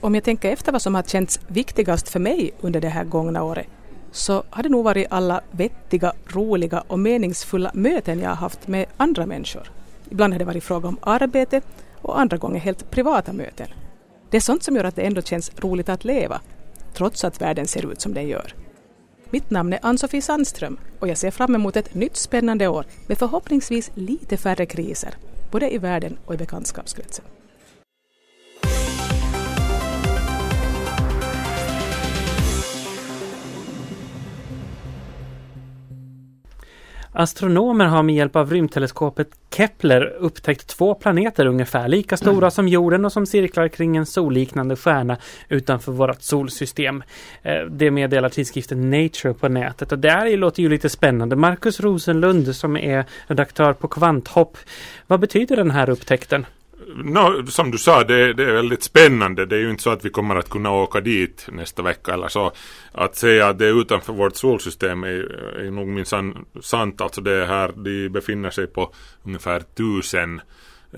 Om 0.00 0.14
jag 0.14 0.24
tänker 0.24 0.52
efter 0.52 0.72
vad 0.72 0.82
som 0.82 0.94
har 0.94 1.02
känts 1.02 1.40
viktigast 1.46 2.08
för 2.08 2.20
mig 2.20 2.52
under 2.60 2.80
det 2.80 2.88
här 2.88 3.04
gångna 3.04 3.42
året 3.42 3.66
så 4.12 4.42
har 4.50 4.62
det 4.62 4.68
nog 4.68 4.84
varit 4.84 5.06
alla 5.10 5.40
vettiga, 5.50 6.12
roliga 6.26 6.84
och 6.86 6.98
meningsfulla 6.98 7.70
möten 7.74 8.20
jag 8.20 8.28
har 8.28 8.36
haft 8.36 8.68
med 8.68 8.86
andra 8.96 9.26
människor. 9.26 9.70
Ibland 10.10 10.32
har 10.34 10.38
det 10.38 10.44
varit 10.44 10.64
fråga 10.64 10.88
om 10.88 10.98
arbete 11.02 11.60
och 12.02 12.20
andra 12.20 12.36
gånger 12.36 12.60
helt 12.60 12.90
privata 12.90 13.32
möten. 13.32 13.66
Det 14.30 14.36
är 14.36 14.40
sånt 14.40 14.62
som 14.62 14.76
gör 14.76 14.84
att 14.84 14.96
det 14.96 15.02
ändå 15.02 15.22
känns 15.22 15.52
roligt 15.56 15.88
att 15.88 16.04
leva, 16.04 16.40
trots 16.94 17.24
att 17.24 17.40
världen 17.40 17.66
ser 17.66 17.92
ut 17.92 18.00
som 18.00 18.14
den 18.14 18.28
gör. 18.28 18.54
Mitt 19.30 19.50
namn 19.50 19.72
är 19.72 19.78
Ann-Sofie 19.82 20.22
Sandström 20.22 20.78
och 20.98 21.08
jag 21.08 21.18
ser 21.18 21.30
fram 21.30 21.54
emot 21.54 21.76
ett 21.76 21.94
nytt 21.94 22.16
spännande 22.16 22.68
år 22.68 22.84
med 23.06 23.18
förhoppningsvis 23.18 23.90
lite 23.94 24.36
färre 24.36 24.66
kriser, 24.66 25.14
både 25.50 25.74
i 25.74 25.78
världen 25.78 26.18
och 26.26 26.34
i 26.34 26.36
bekantskapskretsen. 26.36 27.24
Astronomer 37.12 37.84
har 37.84 38.02
med 38.02 38.14
hjälp 38.14 38.36
av 38.36 38.50
rymdteleskopet 38.50 39.28
Kepler 39.56 40.16
upptäckt 40.18 40.66
två 40.66 40.94
planeter 40.94 41.46
ungefär 41.46 41.88
lika 41.88 42.16
stora 42.16 42.50
som 42.50 42.68
jorden 42.68 43.04
och 43.04 43.12
som 43.12 43.26
cirklar 43.26 43.68
kring 43.68 43.96
en 43.96 44.06
solliknande 44.06 44.76
stjärna 44.76 45.16
utanför 45.48 45.92
vårt 45.92 46.22
solsystem. 46.22 47.02
Eh, 47.42 47.60
det 47.70 47.90
meddelar 47.90 48.28
tidskriften 48.28 48.90
Nature 48.90 49.34
på 49.34 49.48
nätet 49.48 49.92
och 49.92 49.98
det 49.98 50.10
här 50.10 50.36
låter 50.36 50.62
ju 50.62 50.68
lite 50.68 50.88
spännande. 50.88 51.36
Markus 51.36 51.80
Rosenlund 51.80 52.56
som 52.56 52.76
är 52.76 53.04
redaktör 53.26 53.72
på 53.72 53.88
Kvanthopp. 53.88 54.56
Vad 55.06 55.20
betyder 55.20 55.56
den 55.56 55.70
här 55.70 55.90
upptäckten? 55.90 56.46
No, 56.94 57.46
som 57.46 57.70
du 57.70 57.78
sa, 57.78 58.04
det, 58.04 58.32
det, 58.32 58.44
är 58.44 58.52
väldigt 58.52 58.82
spännande. 58.82 59.46
Det 59.46 59.56
är 59.56 59.60
ju 59.60 59.70
inte 59.70 59.82
så 59.82 59.90
att 59.90 60.04
vi 60.04 60.10
kommer 60.10 60.36
att 60.36 60.50
kunna 60.50 60.72
åka 60.72 61.00
dit 61.00 61.48
nästa 61.52 61.82
vecka 61.82 62.14
eller 62.14 62.28
så. 62.28 62.52
Att 62.92 63.16
säga 63.16 63.48
att 63.48 63.58
det 63.58 63.66
är 63.66 63.80
utanför 63.80 64.12
vårt 64.12 64.36
solsystem 64.36 65.04
är, 65.04 65.58
är 65.66 65.70
nog 65.70 65.88
minsann 65.88 66.44
sant. 66.60 67.00
Alltså 67.00 67.20
det 67.20 67.32
är 67.32 67.46
här, 67.46 67.72
de 67.76 68.08
befinner 68.08 68.50
sig 68.50 68.66
på 68.66 68.92
ungefär 69.22 69.60
tusen 69.60 70.40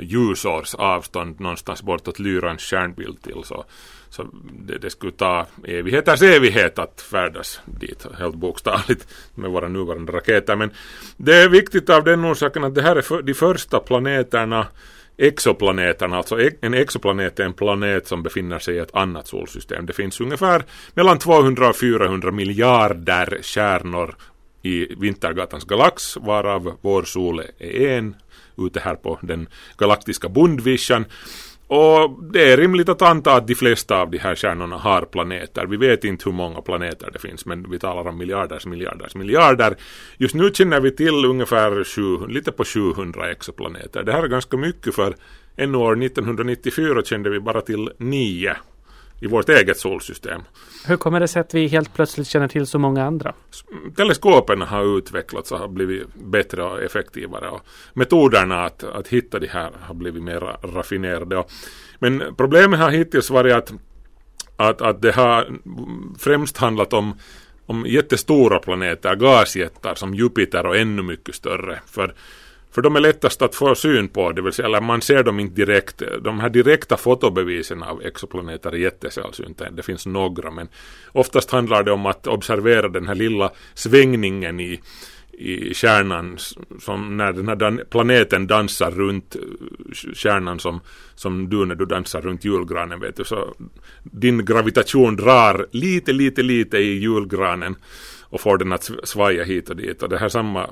ljusårs 0.00 0.74
avstånd 0.74 1.40
någonstans 1.40 1.82
bortåt 1.82 2.18
Lyrans 2.18 2.62
stjärnbild 2.62 3.22
till. 3.22 3.44
Så, 3.44 3.64
så 4.10 4.26
det, 4.66 4.78
det, 4.78 4.90
skulle 4.90 5.12
ta 5.12 5.46
evigheters 5.64 6.22
evighet 6.22 6.78
att 6.78 7.00
färdas 7.00 7.60
dit, 7.64 8.06
helt 8.18 8.34
bokstavligt, 8.34 9.08
med 9.34 9.50
våra 9.50 9.68
nuvarande 9.68 10.12
raketer. 10.12 10.56
Men 10.56 10.70
det 11.16 11.36
är 11.36 11.48
viktigt 11.48 11.90
av 11.90 12.04
den 12.04 12.24
orsaken 12.24 12.64
att 12.64 12.74
det 12.74 12.82
här 12.82 12.96
är 12.96 13.02
för, 13.02 13.22
de 13.22 13.34
första 13.34 13.80
planeterna 13.80 14.66
exoplaneterna, 15.20 16.16
alltså 16.16 16.40
e- 16.40 16.56
en 16.60 16.74
exoplanet 16.74 17.40
är 17.40 17.44
en 17.44 17.52
planet 17.52 18.06
som 18.06 18.22
befinner 18.22 18.58
sig 18.58 18.74
i 18.74 18.78
ett 18.78 18.94
annat 18.94 19.26
solsystem. 19.26 19.86
Det 19.86 19.92
finns 19.92 20.20
ungefär 20.20 20.64
mellan 20.94 21.18
200 21.18 21.68
och 21.68 21.76
400 21.76 22.30
miljarder 22.30 23.38
stjärnor 23.42 24.14
i 24.62 24.94
Vintergatans 24.94 25.64
galax, 25.64 26.16
varav 26.16 26.78
vår 26.80 27.02
sol 27.02 27.42
är 27.58 27.98
en, 27.98 28.16
ute 28.58 28.80
här 28.80 28.94
på 28.94 29.18
den 29.22 29.48
galaktiska 29.78 30.28
bundvischan. 30.28 31.04
Och 31.72 32.24
det 32.32 32.52
är 32.52 32.56
rimligt 32.56 32.88
att 32.88 33.02
anta 33.02 33.34
att 33.34 33.46
de 33.46 33.54
flesta 33.54 34.00
av 34.00 34.10
de 34.10 34.18
här 34.18 34.34
stjärnorna 34.34 34.76
har 34.76 35.02
planeter. 35.02 35.66
Vi 35.66 35.76
vet 35.76 36.04
inte 36.04 36.24
hur 36.24 36.32
många 36.32 36.60
planeter 36.60 37.10
det 37.12 37.18
finns, 37.18 37.46
men 37.46 37.70
vi 37.70 37.78
talar 37.78 38.08
om 38.08 38.18
miljarders, 38.18 38.66
miljarders, 38.66 39.14
miljarder. 39.14 39.76
Just 40.16 40.34
nu 40.34 40.50
känner 40.54 40.80
vi 40.80 40.90
till 40.90 41.24
ungefär 41.24 41.84
sju, 41.84 42.26
lite 42.26 42.52
på 42.52 42.64
700 42.64 43.30
exoplaneter. 43.30 44.02
Det 44.02 44.12
här 44.12 44.22
är 44.22 44.28
ganska 44.28 44.56
mycket 44.56 44.94
för 44.94 45.14
ännu 45.56 45.78
år 45.78 46.02
1994 46.04 47.02
kände 47.04 47.30
vi 47.30 47.40
bara 47.40 47.60
till 47.60 47.90
nio 47.98 48.56
i 49.20 49.26
vårt 49.26 49.48
eget 49.48 49.78
solsystem. 49.78 50.42
Hur 50.86 50.96
kommer 50.96 51.20
det 51.20 51.28
sig 51.28 51.40
att 51.40 51.54
vi 51.54 51.66
helt 51.66 51.94
plötsligt 51.94 52.26
känner 52.26 52.48
till 52.48 52.66
så 52.66 52.78
många 52.78 53.04
andra? 53.04 53.34
Teleskopen 53.96 54.62
har 54.62 54.98
utvecklats 54.98 55.52
och 55.52 55.58
har 55.58 55.68
blivit 55.68 56.14
bättre 56.14 56.62
och 56.62 56.82
effektivare 56.82 57.48
och 57.48 57.60
metoderna 57.94 58.64
att, 58.64 58.84
att 58.84 59.08
hitta 59.08 59.38
de 59.38 59.46
här 59.46 59.70
har 59.80 59.94
blivit 59.94 60.22
mer 60.22 60.40
raffinerade. 60.74 61.44
Men 61.98 62.22
problemet 62.36 62.80
har 62.80 62.90
hittills 62.90 63.30
varit 63.30 63.54
att, 63.54 63.72
att, 64.56 64.82
att 64.82 65.02
det 65.02 65.12
har 65.12 65.58
främst 66.18 66.56
handlat 66.56 66.92
om 66.92 67.14
om 67.70 67.86
jättestora 67.86 68.58
planeter, 68.58 69.14
gasjättar 69.14 69.94
som 69.94 70.14
Jupiter 70.14 70.66
och 70.66 70.76
ännu 70.76 71.02
mycket 71.02 71.34
större. 71.34 71.80
För 71.86 72.14
för 72.70 72.82
de 72.82 72.96
är 72.96 73.00
lättast 73.00 73.42
att 73.42 73.54
få 73.54 73.74
syn 73.74 74.08
på, 74.08 74.32
det 74.32 74.42
vill 74.42 74.52
säga, 74.52 74.66
eller 74.66 74.80
man 74.80 75.02
ser 75.02 75.22
dem 75.22 75.40
inte 75.40 75.54
direkt. 75.54 76.02
De 76.22 76.40
här 76.40 76.48
direkta 76.48 76.96
fotobevisen 76.96 77.82
av 77.82 78.02
exoplaneter 78.02 78.72
är 78.72 78.76
jättesällsynta. 78.76 79.70
Det 79.70 79.82
finns 79.82 80.06
några, 80.06 80.50
men 80.50 80.68
oftast 81.12 81.50
handlar 81.50 81.82
det 81.82 81.92
om 81.92 82.06
att 82.06 82.26
observera 82.26 82.88
den 82.88 83.06
här 83.06 83.14
lilla 83.14 83.50
svängningen 83.74 84.60
i, 84.60 84.80
i 85.32 85.74
kärnan 85.74 86.38
som 86.80 87.16
när 87.16 87.32
den 87.32 87.48
här 87.48 87.56
dan 87.56 87.80
planeten 87.90 88.46
dansar 88.46 88.90
runt 88.90 89.36
eh, 89.36 89.42
kärnan 90.14 90.58
som, 90.58 90.80
som 91.14 91.48
du 91.48 91.66
när 91.66 91.74
du 91.74 91.86
dansar 91.86 92.20
runt 92.20 92.44
julgranen 92.44 93.00
vet 93.00 93.16
du 93.16 93.24
så 93.24 93.54
din 94.02 94.44
gravitation 94.44 95.16
drar 95.16 95.66
lite 95.70 96.12
lite 96.12 96.42
lite 96.42 96.78
i 96.78 96.98
julgranen 96.98 97.76
och 98.22 98.40
får 98.40 98.58
den 98.58 98.72
att 98.72 98.90
svaja 99.04 99.44
hit 99.44 99.70
och 99.70 99.76
dit 99.76 100.02
och 100.02 100.08
det 100.08 100.18
här 100.18 100.28
samma 100.28 100.70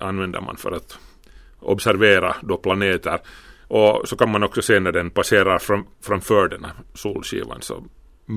använder 0.00 0.40
man 0.40 0.56
för 0.56 0.72
att 0.72 0.98
observera 1.60 2.36
då 2.42 2.56
planeter. 2.56 3.18
Och 3.68 4.08
så 4.08 4.16
kan 4.16 4.30
man 4.30 4.42
också 4.42 4.62
se 4.62 4.80
när 4.80 4.92
den 4.92 5.10
passerar 5.10 5.58
fram, 5.58 5.84
framför 6.02 6.48
den 6.48 6.64
här 6.64 6.74
solskivan 6.94 7.62
så 7.62 7.84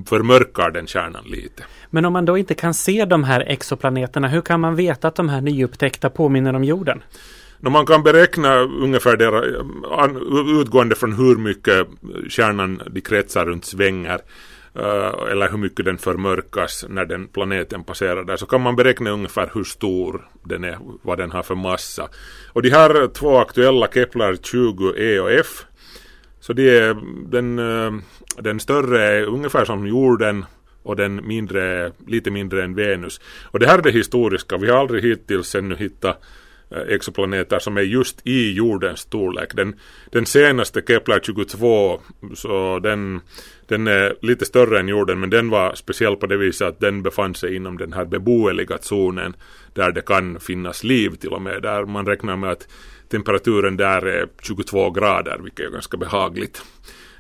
förmörkar 0.07 0.71
den 0.71 0.87
kärnan 0.87 1.23
lite. 1.25 1.63
Men 1.89 2.05
om 2.05 2.13
man 2.13 2.25
då 2.25 2.37
inte 2.37 2.53
kan 2.53 2.73
se 2.73 3.05
de 3.05 3.23
här 3.23 3.41
exoplaneterna, 3.41 4.27
hur 4.27 4.41
kan 4.41 4.59
man 4.59 4.75
veta 4.75 5.07
att 5.07 5.15
de 5.15 5.29
här 5.29 5.41
nyupptäckta 5.41 6.09
påminner 6.09 6.55
om 6.55 6.63
jorden? 6.63 7.03
No, 7.59 7.69
man 7.69 7.85
kan 7.85 8.03
beräkna 8.03 8.59
ungefär 8.59 9.17
deras, 9.17 9.43
utgående 10.61 10.95
från 10.95 11.13
hur 11.13 11.35
mycket 11.35 11.87
kärnan 12.29 12.81
de 12.91 13.01
kretsar 13.01 13.45
runt 13.45 13.65
svänger 13.65 14.19
Eh, 14.19 14.52
Eh, 14.75 15.31
eller 15.31 15.49
hur 15.49 15.57
mycket 15.57 15.85
den 15.85 15.97
förmörkas 15.97 16.85
när 16.89 17.05
den 17.05 17.27
planeten 17.27 17.83
passerar 17.83 18.23
där 18.23 18.37
så 18.37 18.45
kan 18.45 18.61
man 18.61 18.75
beräkna 18.75 19.09
ungefär 19.09 19.51
hur 19.53 19.63
stor 19.63 20.27
den 20.43 20.63
är, 20.63 20.77
vad 21.01 21.17
den 21.17 21.31
har 21.31 21.43
för 21.43 21.55
massa. 21.55 22.09
Och 22.53 22.61
de 22.61 22.69
här 22.69 23.07
två 23.07 23.37
aktuella 23.37 23.87
Kepler 23.93 24.35
20 24.35 24.93
E 24.97 25.19
och 25.19 25.31
F 25.31 25.65
så 26.39 26.53
det 26.53 26.77
är, 26.77 26.95
den, 27.29 27.59
eh, 27.59 27.91
den 28.37 28.59
större 28.59 29.03
är 29.03 29.23
ungefär 29.23 29.65
som 29.65 29.87
jorden 29.87 30.45
och 30.83 30.95
den 30.95 31.27
mindre, 31.27 31.91
lite 32.07 32.31
mindre 32.31 32.63
än 32.63 32.75
Venus. 32.75 33.21
Och 33.43 33.59
det 33.59 33.67
här 33.67 33.77
är 33.77 33.81
det 33.81 33.91
historiska. 33.91 34.57
Vi 34.57 34.69
har 34.69 34.79
aldrig 34.79 35.03
hittills 35.03 35.55
ännu 35.55 35.75
hittat 35.75 36.21
Eh, 36.73 36.93
exoplaneter 36.95 37.59
som 37.59 37.77
är 37.77 37.81
just 37.81 38.21
i 38.23 38.53
jordens 38.53 38.99
storlek. 38.99 39.55
Den, 39.55 39.75
den 40.11 40.25
senaste 40.25 40.81
Kepler 40.87 41.19
22, 41.19 42.01
så 42.33 42.79
den 42.79 43.21
den 43.67 43.87
är 43.87 44.15
lite 44.21 44.45
större 44.45 44.79
än 44.79 44.87
jorden 44.87 45.19
men 45.19 45.29
den 45.29 45.49
var 45.49 45.75
speciell 45.75 46.15
på 46.15 46.25
det 46.25 46.37
viset 46.37 46.67
att 46.67 46.79
den 46.79 47.03
befann 47.03 47.35
sig 47.35 47.55
inom 47.55 47.77
den 47.77 47.93
här 47.93 48.05
beboeliga 48.05 48.77
zonen 48.81 49.35
där 49.73 49.91
det 49.91 50.01
kan 50.01 50.39
finnas 50.39 50.83
liv 50.83 51.09
till 51.09 51.29
och 51.29 51.41
med. 51.41 51.61
Där 51.61 51.85
man 51.85 52.05
räknar 52.05 52.35
med 52.35 52.51
att 52.51 52.67
temperaturen 53.09 53.77
där 53.77 54.05
är 54.05 54.27
22 54.41 54.91
grader 54.91 55.39
vilket 55.43 55.65
är 55.65 55.69
ganska 55.69 55.97
behagligt. 55.97 56.61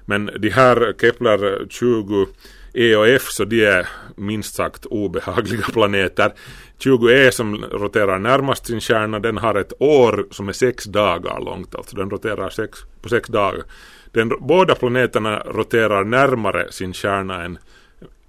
Men 0.05 0.29
de 0.39 0.49
här 0.49 0.93
Kepler 1.01 1.67
20 1.69 2.27
E 2.73 2.95
och 2.95 3.07
F 3.07 3.27
så 3.29 3.45
de 3.45 3.65
är 3.65 3.87
minst 4.15 4.55
sagt 4.55 4.85
obehagliga 4.85 5.63
planeter. 5.73 6.33
20E 6.79 7.31
som 7.31 7.55
roterar 7.55 8.19
närmast 8.19 8.65
sin 8.65 8.79
kärna 8.79 9.19
den 9.19 9.37
har 9.37 9.55
ett 9.55 9.73
år 9.79 10.27
som 10.31 10.49
är 10.49 10.53
sex 10.53 10.83
dagar 10.83 11.39
långt. 11.39 11.75
Alltså 11.75 11.95
den 11.95 12.09
roterar 12.09 12.49
sex, 12.49 12.79
på 13.01 13.09
sex 13.09 13.29
dagar. 13.29 13.63
Den, 14.11 14.31
båda 14.39 14.75
planeterna 14.75 15.39
roterar 15.39 16.03
närmare 16.03 16.71
sin 16.71 16.93
kärna 16.93 17.43
än, 17.43 17.57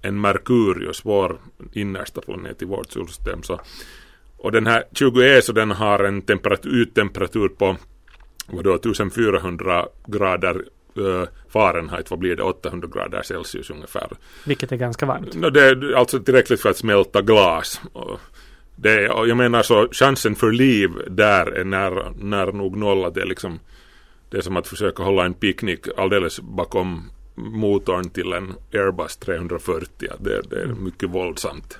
än 0.01 0.21
Merkurius, 0.21 1.01
vår 1.05 1.37
innersta 1.73 2.21
planet 2.21 2.61
i 2.61 2.65
vårt 2.65 2.91
solsystem. 2.91 3.43
Så, 3.43 3.59
och 4.37 4.51
den 4.51 4.67
här 4.67 4.83
20E 4.91 5.41
så 5.41 5.51
den 5.51 5.71
har 5.71 5.99
en 5.99 6.21
temperatur, 6.21 6.69
uttemperatur 6.69 7.49
på 7.49 7.77
vadå, 8.47 8.75
1400 8.75 9.85
grader 10.07 10.65
Fahrenheit, 11.49 12.09
vad 12.09 12.19
blir 12.19 12.35
det, 12.35 12.43
800 12.43 12.87
grader 12.93 13.21
Celsius 13.21 13.69
ungefär. 13.69 14.07
Vilket 14.45 14.71
är 14.71 14.75
ganska 14.75 15.05
varmt. 15.05 15.35
No, 15.35 15.49
det 15.49 15.61
är 15.61 15.93
alltså 15.93 16.19
tillräckligt 16.19 16.61
för 16.61 16.69
att 16.69 16.77
smälta 16.77 17.21
glas. 17.21 17.81
Det, 18.75 19.01
jag 19.01 19.37
menar 19.37 19.63
så 19.63 19.87
chansen 19.91 20.35
för 20.35 20.51
liv 20.51 20.91
där 21.09 21.45
är 21.45 21.63
nära, 21.63 22.13
nära 22.19 22.51
nog 22.51 22.77
noll. 22.77 23.13
Det 23.13 23.21
är 23.21 23.25
liksom 23.25 23.59
det 24.29 24.37
är 24.37 24.41
som 24.41 24.57
att 24.57 24.67
försöka 24.67 25.03
hålla 25.03 25.25
en 25.25 25.33
picknick 25.33 25.87
alldeles 25.97 26.39
bakom 26.39 27.09
motorn 27.35 28.09
till 28.09 28.33
en 28.33 28.53
Airbus 28.73 29.17
340. 29.17 30.09
Det, 30.19 30.41
det 30.49 30.61
är 30.61 30.67
mycket 30.67 31.09
våldsamt. 31.09 31.79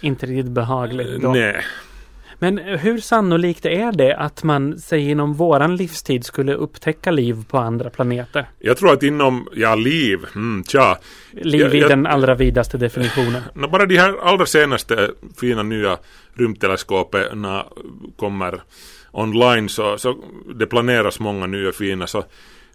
Inte 0.00 0.26
riktigt 0.26 0.52
behagligt 0.52 1.22
då. 1.22 1.32
Nej. 1.32 1.64
Men 2.38 2.58
hur 2.58 2.98
sannolikt 2.98 3.66
är 3.66 3.92
det 3.92 4.16
att 4.16 4.42
man, 4.42 4.78
säg 4.78 5.10
inom 5.10 5.34
våran 5.34 5.76
livstid, 5.76 6.24
skulle 6.24 6.54
upptäcka 6.54 7.10
liv 7.10 7.44
på 7.48 7.58
andra 7.58 7.90
planeter? 7.90 8.46
Jag 8.58 8.76
tror 8.76 8.92
att 8.92 9.02
inom, 9.02 9.48
ja 9.54 9.74
liv, 9.74 10.18
mm, 10.34 10.64
tja. 10.64 10.98
Liv 11.32 11.60
jag, 11.60 11.74
i 11.74 11.78
jag, 11.78 11.90
den 11.90 12.06
allra 12.06 12.34
vidaste 12.34 12.78
definitionen. 12.78 13.42
No, 13.54 13.68
bara 13.68 13.86
de 13.86 13.96
här 13.98 14.16
allra 14.22 14.46
senaste 14.46 15.10
fina 15.40 15.62
nya 15.62 15.98
rymdteleskopen 16.34 17.46
kommer 18.16 18.60
online 19.12 19.68
så, 19.68 19.98
så 19.98 20.16
det 20.54 20.66
planeras 20.66 21.20
många 21.20 21.46
nya 21.46 21.72
fina 21.72 22.06
så, 22.06 22.24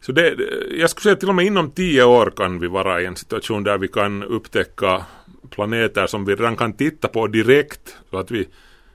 så 0.02 0.12
det, 0.12 0.36
jag 0.78 0.90
skulle 0.90 1.04
säga 1.04 1.16
till 1.16 1.30
och 1.30 1.36
med 1.36 1.46
inom 1.46 1.72
tio 1.72 2.04
år 2.04 2.34
kan 2.36 2.60
vi 2.60 2.68
vara 2.68 3.02
i 3.02 3.06
en 3.06 3.16
situation 3.16 3.64
där 3.64 3.78
vi 3.78 3.88
kan 3.88 4.24
upptäcka 4.24 5.06
planeter 5.50 6.08
som 6.08 6.26
vi 6.26 6.36
redan 6.36 6.56
kan 6.56 6.74
titta 6.74 7.08
på 7.08 7.28
direkt 7.28 7.98
så 8.10 8.18
att 8.18 8.32
vi 8.32 8.48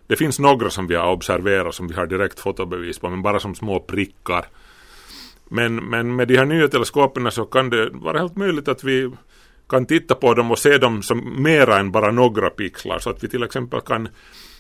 det 0.07 0.17
finns 0.17 0.39
några 0.39 0.71
som 0.71 0.87
vi 0.87 0.95
har 0.95 1.13
observerat 1.13 1.75
som 1.75 1.89
vi 1.89 1.95
har 1.95 2.07
direkt 2.07 2.41
fotobevis 2.41 2.99
på 2.99 3.11
men 3.11 3.23
bara 3.23 3.41
som 3.41 3.55
små 3.55 3.81
prickar. 3.81 4.47
Men, 5.49 5.77
men 5.77 6.17
med 6.17 6.29
de 6.29 6.37
här 6.37 6.45
nya 6.45 6.69
teleskoperna 6.69 7.31
så 7.31 7.45
kan 7.45 7.71
det 7.71 7.91
vara 7.91 8.19
helt 8.19 8.37
möjligt 8.37 8.69
att 8.69 8.85
vi 8.85 9.11
kan 9.69 9.87
titta 9.87 10.15
på 10.15 10.35
dem 10.35 10.51
och 10.51 10.59
se 10.59 10.79
dem 10.79 11.03
som 11.03 11.43
mera 11.43 11.79
än 11.79 11.91
bara 11.91 12.11
några 12.11 12.51
pixlar 12.51 12.99
så 12.99 13.11
att 13.11 13.25
vi 13.25 13.29
till 13.29 13.43
exempel 13.43 13.81
kan 13.81 14.09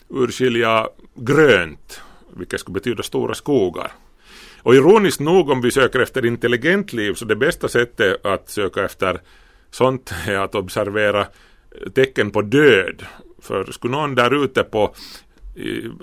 urskilja 0.09 0.89
grönt 1.15 2.01
vilket 2.37 2.61
skulle 2.61 2.75
betyda 2.75 3.03
stora 3.03 3.35
skogar. 3.35 3.93
Och 4.63 4.75
ironiskt 4.75 5.21
nog 5.21 5.51
om 5.51 5.61
vi 5.61 5.71
söker 5.71 6.01
efter 6.01 6.27
intelligent 6.27 6.93
liv 6.93 7.15
så 7.15 7.25
det 7.25 7.37
bästa 7.37 7.69
sättet 7.69 8.27
att 8.27 8.49
söka 8.49 8.85
efter 8.85 9.21
sånt 9.71 10.15
är 10.27 10.39
att 10.39 10.55
observera 10.55 11.27
tecken 11.95 12.31
på 12.31 12.43
död. 12.43 13.07
För 13.43 13.73
skulle 13.73 13.97
någon 13.97 14.15
där 14.15 14.45
ute 14.45 14.63
på 14.63 14.95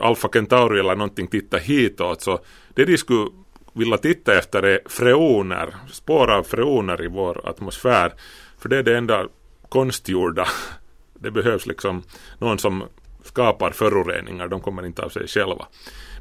Alfa 0.01 0.29
Centauri 0.33 0.79
eller 0.79 0.95
någonting 0.95 1.27
titta 1.27 1.57
hitåt 1.57 2.21
så 2.21 2.39
det 2.73 2.85
de 2.85 2.97
skulle 2.97 3.29
vilja 3.73 3.97
titta 3.97 4.37
efter 4.37 4.63
är 4.63 4.79
freoner, 4.85 5.75
spår 5.91 6.31
av 6.31 6.43
freoner 6.43 7.03
i 7.03 7.07
vår 7.07 7.49
atmosfär. 7.49 8.13
För 8.57 8.69
det 8.69 8.77
är 8.77 8.83
det 8.83 8.97
enda 8.97 9.27
konstgjorda. 9.69 10.47
Det 11.19 11.31
behövs 11.31 11.65
liksom 11.65 12.03
någon 12.39 12.59
som 12.59 12.83
skapar 13.23 13.71
föroreningar, 13.71 14.47
de 14.47 14.61
kommer 14.61 14.85
inte 14.85 15.01
av 15.01 15.09
sig 15.09 15.27
själva. 15.27 15.65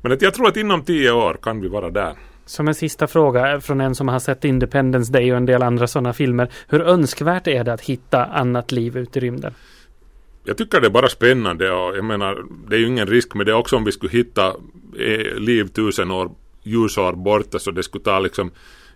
Men 0.03 0.12
att 0.12 0.23
jag 0.23 0.35
tror 0.35 0.49
att 0.49 0.57
inom 0.57 0.85
tio 0.85 1.12
år 1.12 1.38
kan 1.42 1.61
vi 1.61 1.68
vara 1.68 1.90
där. 1.90 2.16
Som 2.47 2.68
en 2.68 2.75
sista 2.75 3.07
fråga 3.07 3.61
från 3.61 3.81
en 3.81 3.95
som 3.95 4.09
har 4.09 4.18
sett 4.18 4.45
Independence 4.45 5.12
Day 5.12 5.31
och 5.33 5.37
en 5.37 5.47
del 5.47 5.62
andra 5.62 5.87
sådana 5.87 6.12
filmer. 6.12 6.49
Hur 6.68 6.83
önskvärt 6.83 7.47
är 7.47 7.64
det 7.64 7.73
att 7.73 7.81
hitta 7.81 8.25
annat 8.25 8.73
liv 8.73 8.97
ute 8.97 9.18
i 9.18 9.23
rymden? 9.23 9.55
Jag 10.44 10.57
tycker 10.57 10.81
det 10.81 10.87
är 10.87 10.90
bara 10.90 11.09
spännande 11.09 11.70
och 11.70 11.96
jag 11.96 12.05
menar 12.05 12.44
det 12.68 12.76
är 12.76 12.81
ju 12.81 12.87
ingen 12.87 13.07
risk 13.07 13.35
med 13.35 13.46
det 13.46 13.55
också 13.55 13.76
om 13.76 13.85
vi 13.85 13.92
skulle 13.92 14.12
hitta 14.12 14.46
eh, 14.98 15.35
liv 15.35 15.68
tusen 15.68 16.11
år 16.11 16.31
ljusår 16.62 17.12
borta 17.12 17.59
så 17.59 17.70
det 17.70 17.83
skulle 17.83 18.05
ta 18.05 18.18
liksom 18.18 18.50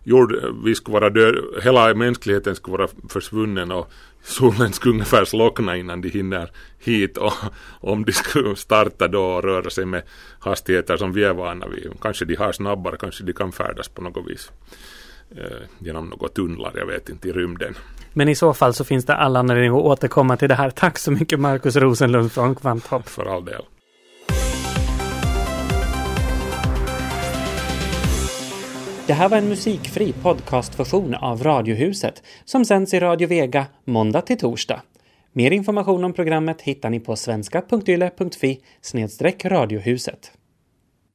jord, 0.05 0.37
vi 0.65 0.75
skulle 0.75 0.93
vara 0.93 1.11
död, 1.11 1.35
hela 1.63 1.95
mänskligheten 1.95 2.57
skulle 2.57 2.77
vara 2.77 2.89
försvunnen 3.09 3.73
och 3.73 3.91
solen 4.23 4.73
skulle 4.73 4.93
ungefär 4.93 5.25
slockna 5.25 5.77
innan 5.77 6.01
de 6.01 6.09
hinner 6.09 6.51
hit 6.79 7.17
och 7.17 7.33
om 7.81 8.05
de 8.05 8.13
skulle 8.13 8.57
starta 8.57 9.09
då 9.09 9.25
och 9.25 9.45
röra 9.45 9.71
sig 9.71 9.85
med 9.85 10.03
hastigheter 10.39 10.97
som 10.97 11.13
vi 11.13 11.25
är 11.25 11.35
vana 11.35 11.67
vid. 11.69 11.91
Kanske 12.01 12.25
de 12.25 12.35
har 12.35 12.53
snabbare, 12.53 12.97
kanske 12.97 13.25
de 13.25 13.33
kan 13.33 13.53
färdas 13.53 13.89
på 13.89 14.03
något 14.03 14.31
vis 14.31 14.51
genom 15.79 16.09
några 16.09 16.29
tunnlar, 16.29 16.73
jag 16.77 16.87
vet 16.87 17.09
inte, 17.09 17.29
i 17.29 17.33
rymden. 17.33 17.75
Men 18.13 18.29
i 18.29 18.35
så 18.35 18.55
fall 18.55 18.75
så 18.75 18.85
finns 18.85 19.05
det 19.05 19.15
alla 19.15 19.39
anledning 19.39 19.71
att 19.71 19.85
återkomma 19.85 20.37
till 20.37 20.49
det 20.49 20.55
här. 20.55 20.71
Tack 20.75 20.99
så 20.99 21.11
mycket 21.11 21.41
Markus 21.41 21.77
Rosenlund 21.77 22.33
från 22.33 22.55
Kvanthopp. 22.55 23.09
För 23.09 23.37
all 23.37 23.45
del. 23.45 23.63
Det 29.07 29.13
här 29.13 29.29
var 29.29 29.39
en 29.39 29.49
musikfri 29.49 30.13
podcastversion 30.13 31.15
av 31.15 31.43
Radiohuset 31.43 32.23
som 32.45 32.65
sänds 32.65 32.95
i 32.95 33.01
Radio 33.01 33.29
Vega 33.29 33.67
måndag 33.85 34.21
till 34.21 34.39
torsdag. 34.39 34.83
Mer 35.33 35.51
information 35.51 36.05
om 36.05 36.13
programmet 36.13 36.63
hittar 36.63 36.91
ni 36.91 37.01
på 37.01 37.17
svenska.yle.fi 37.17 38.61
radiohuset. 39.45 40.33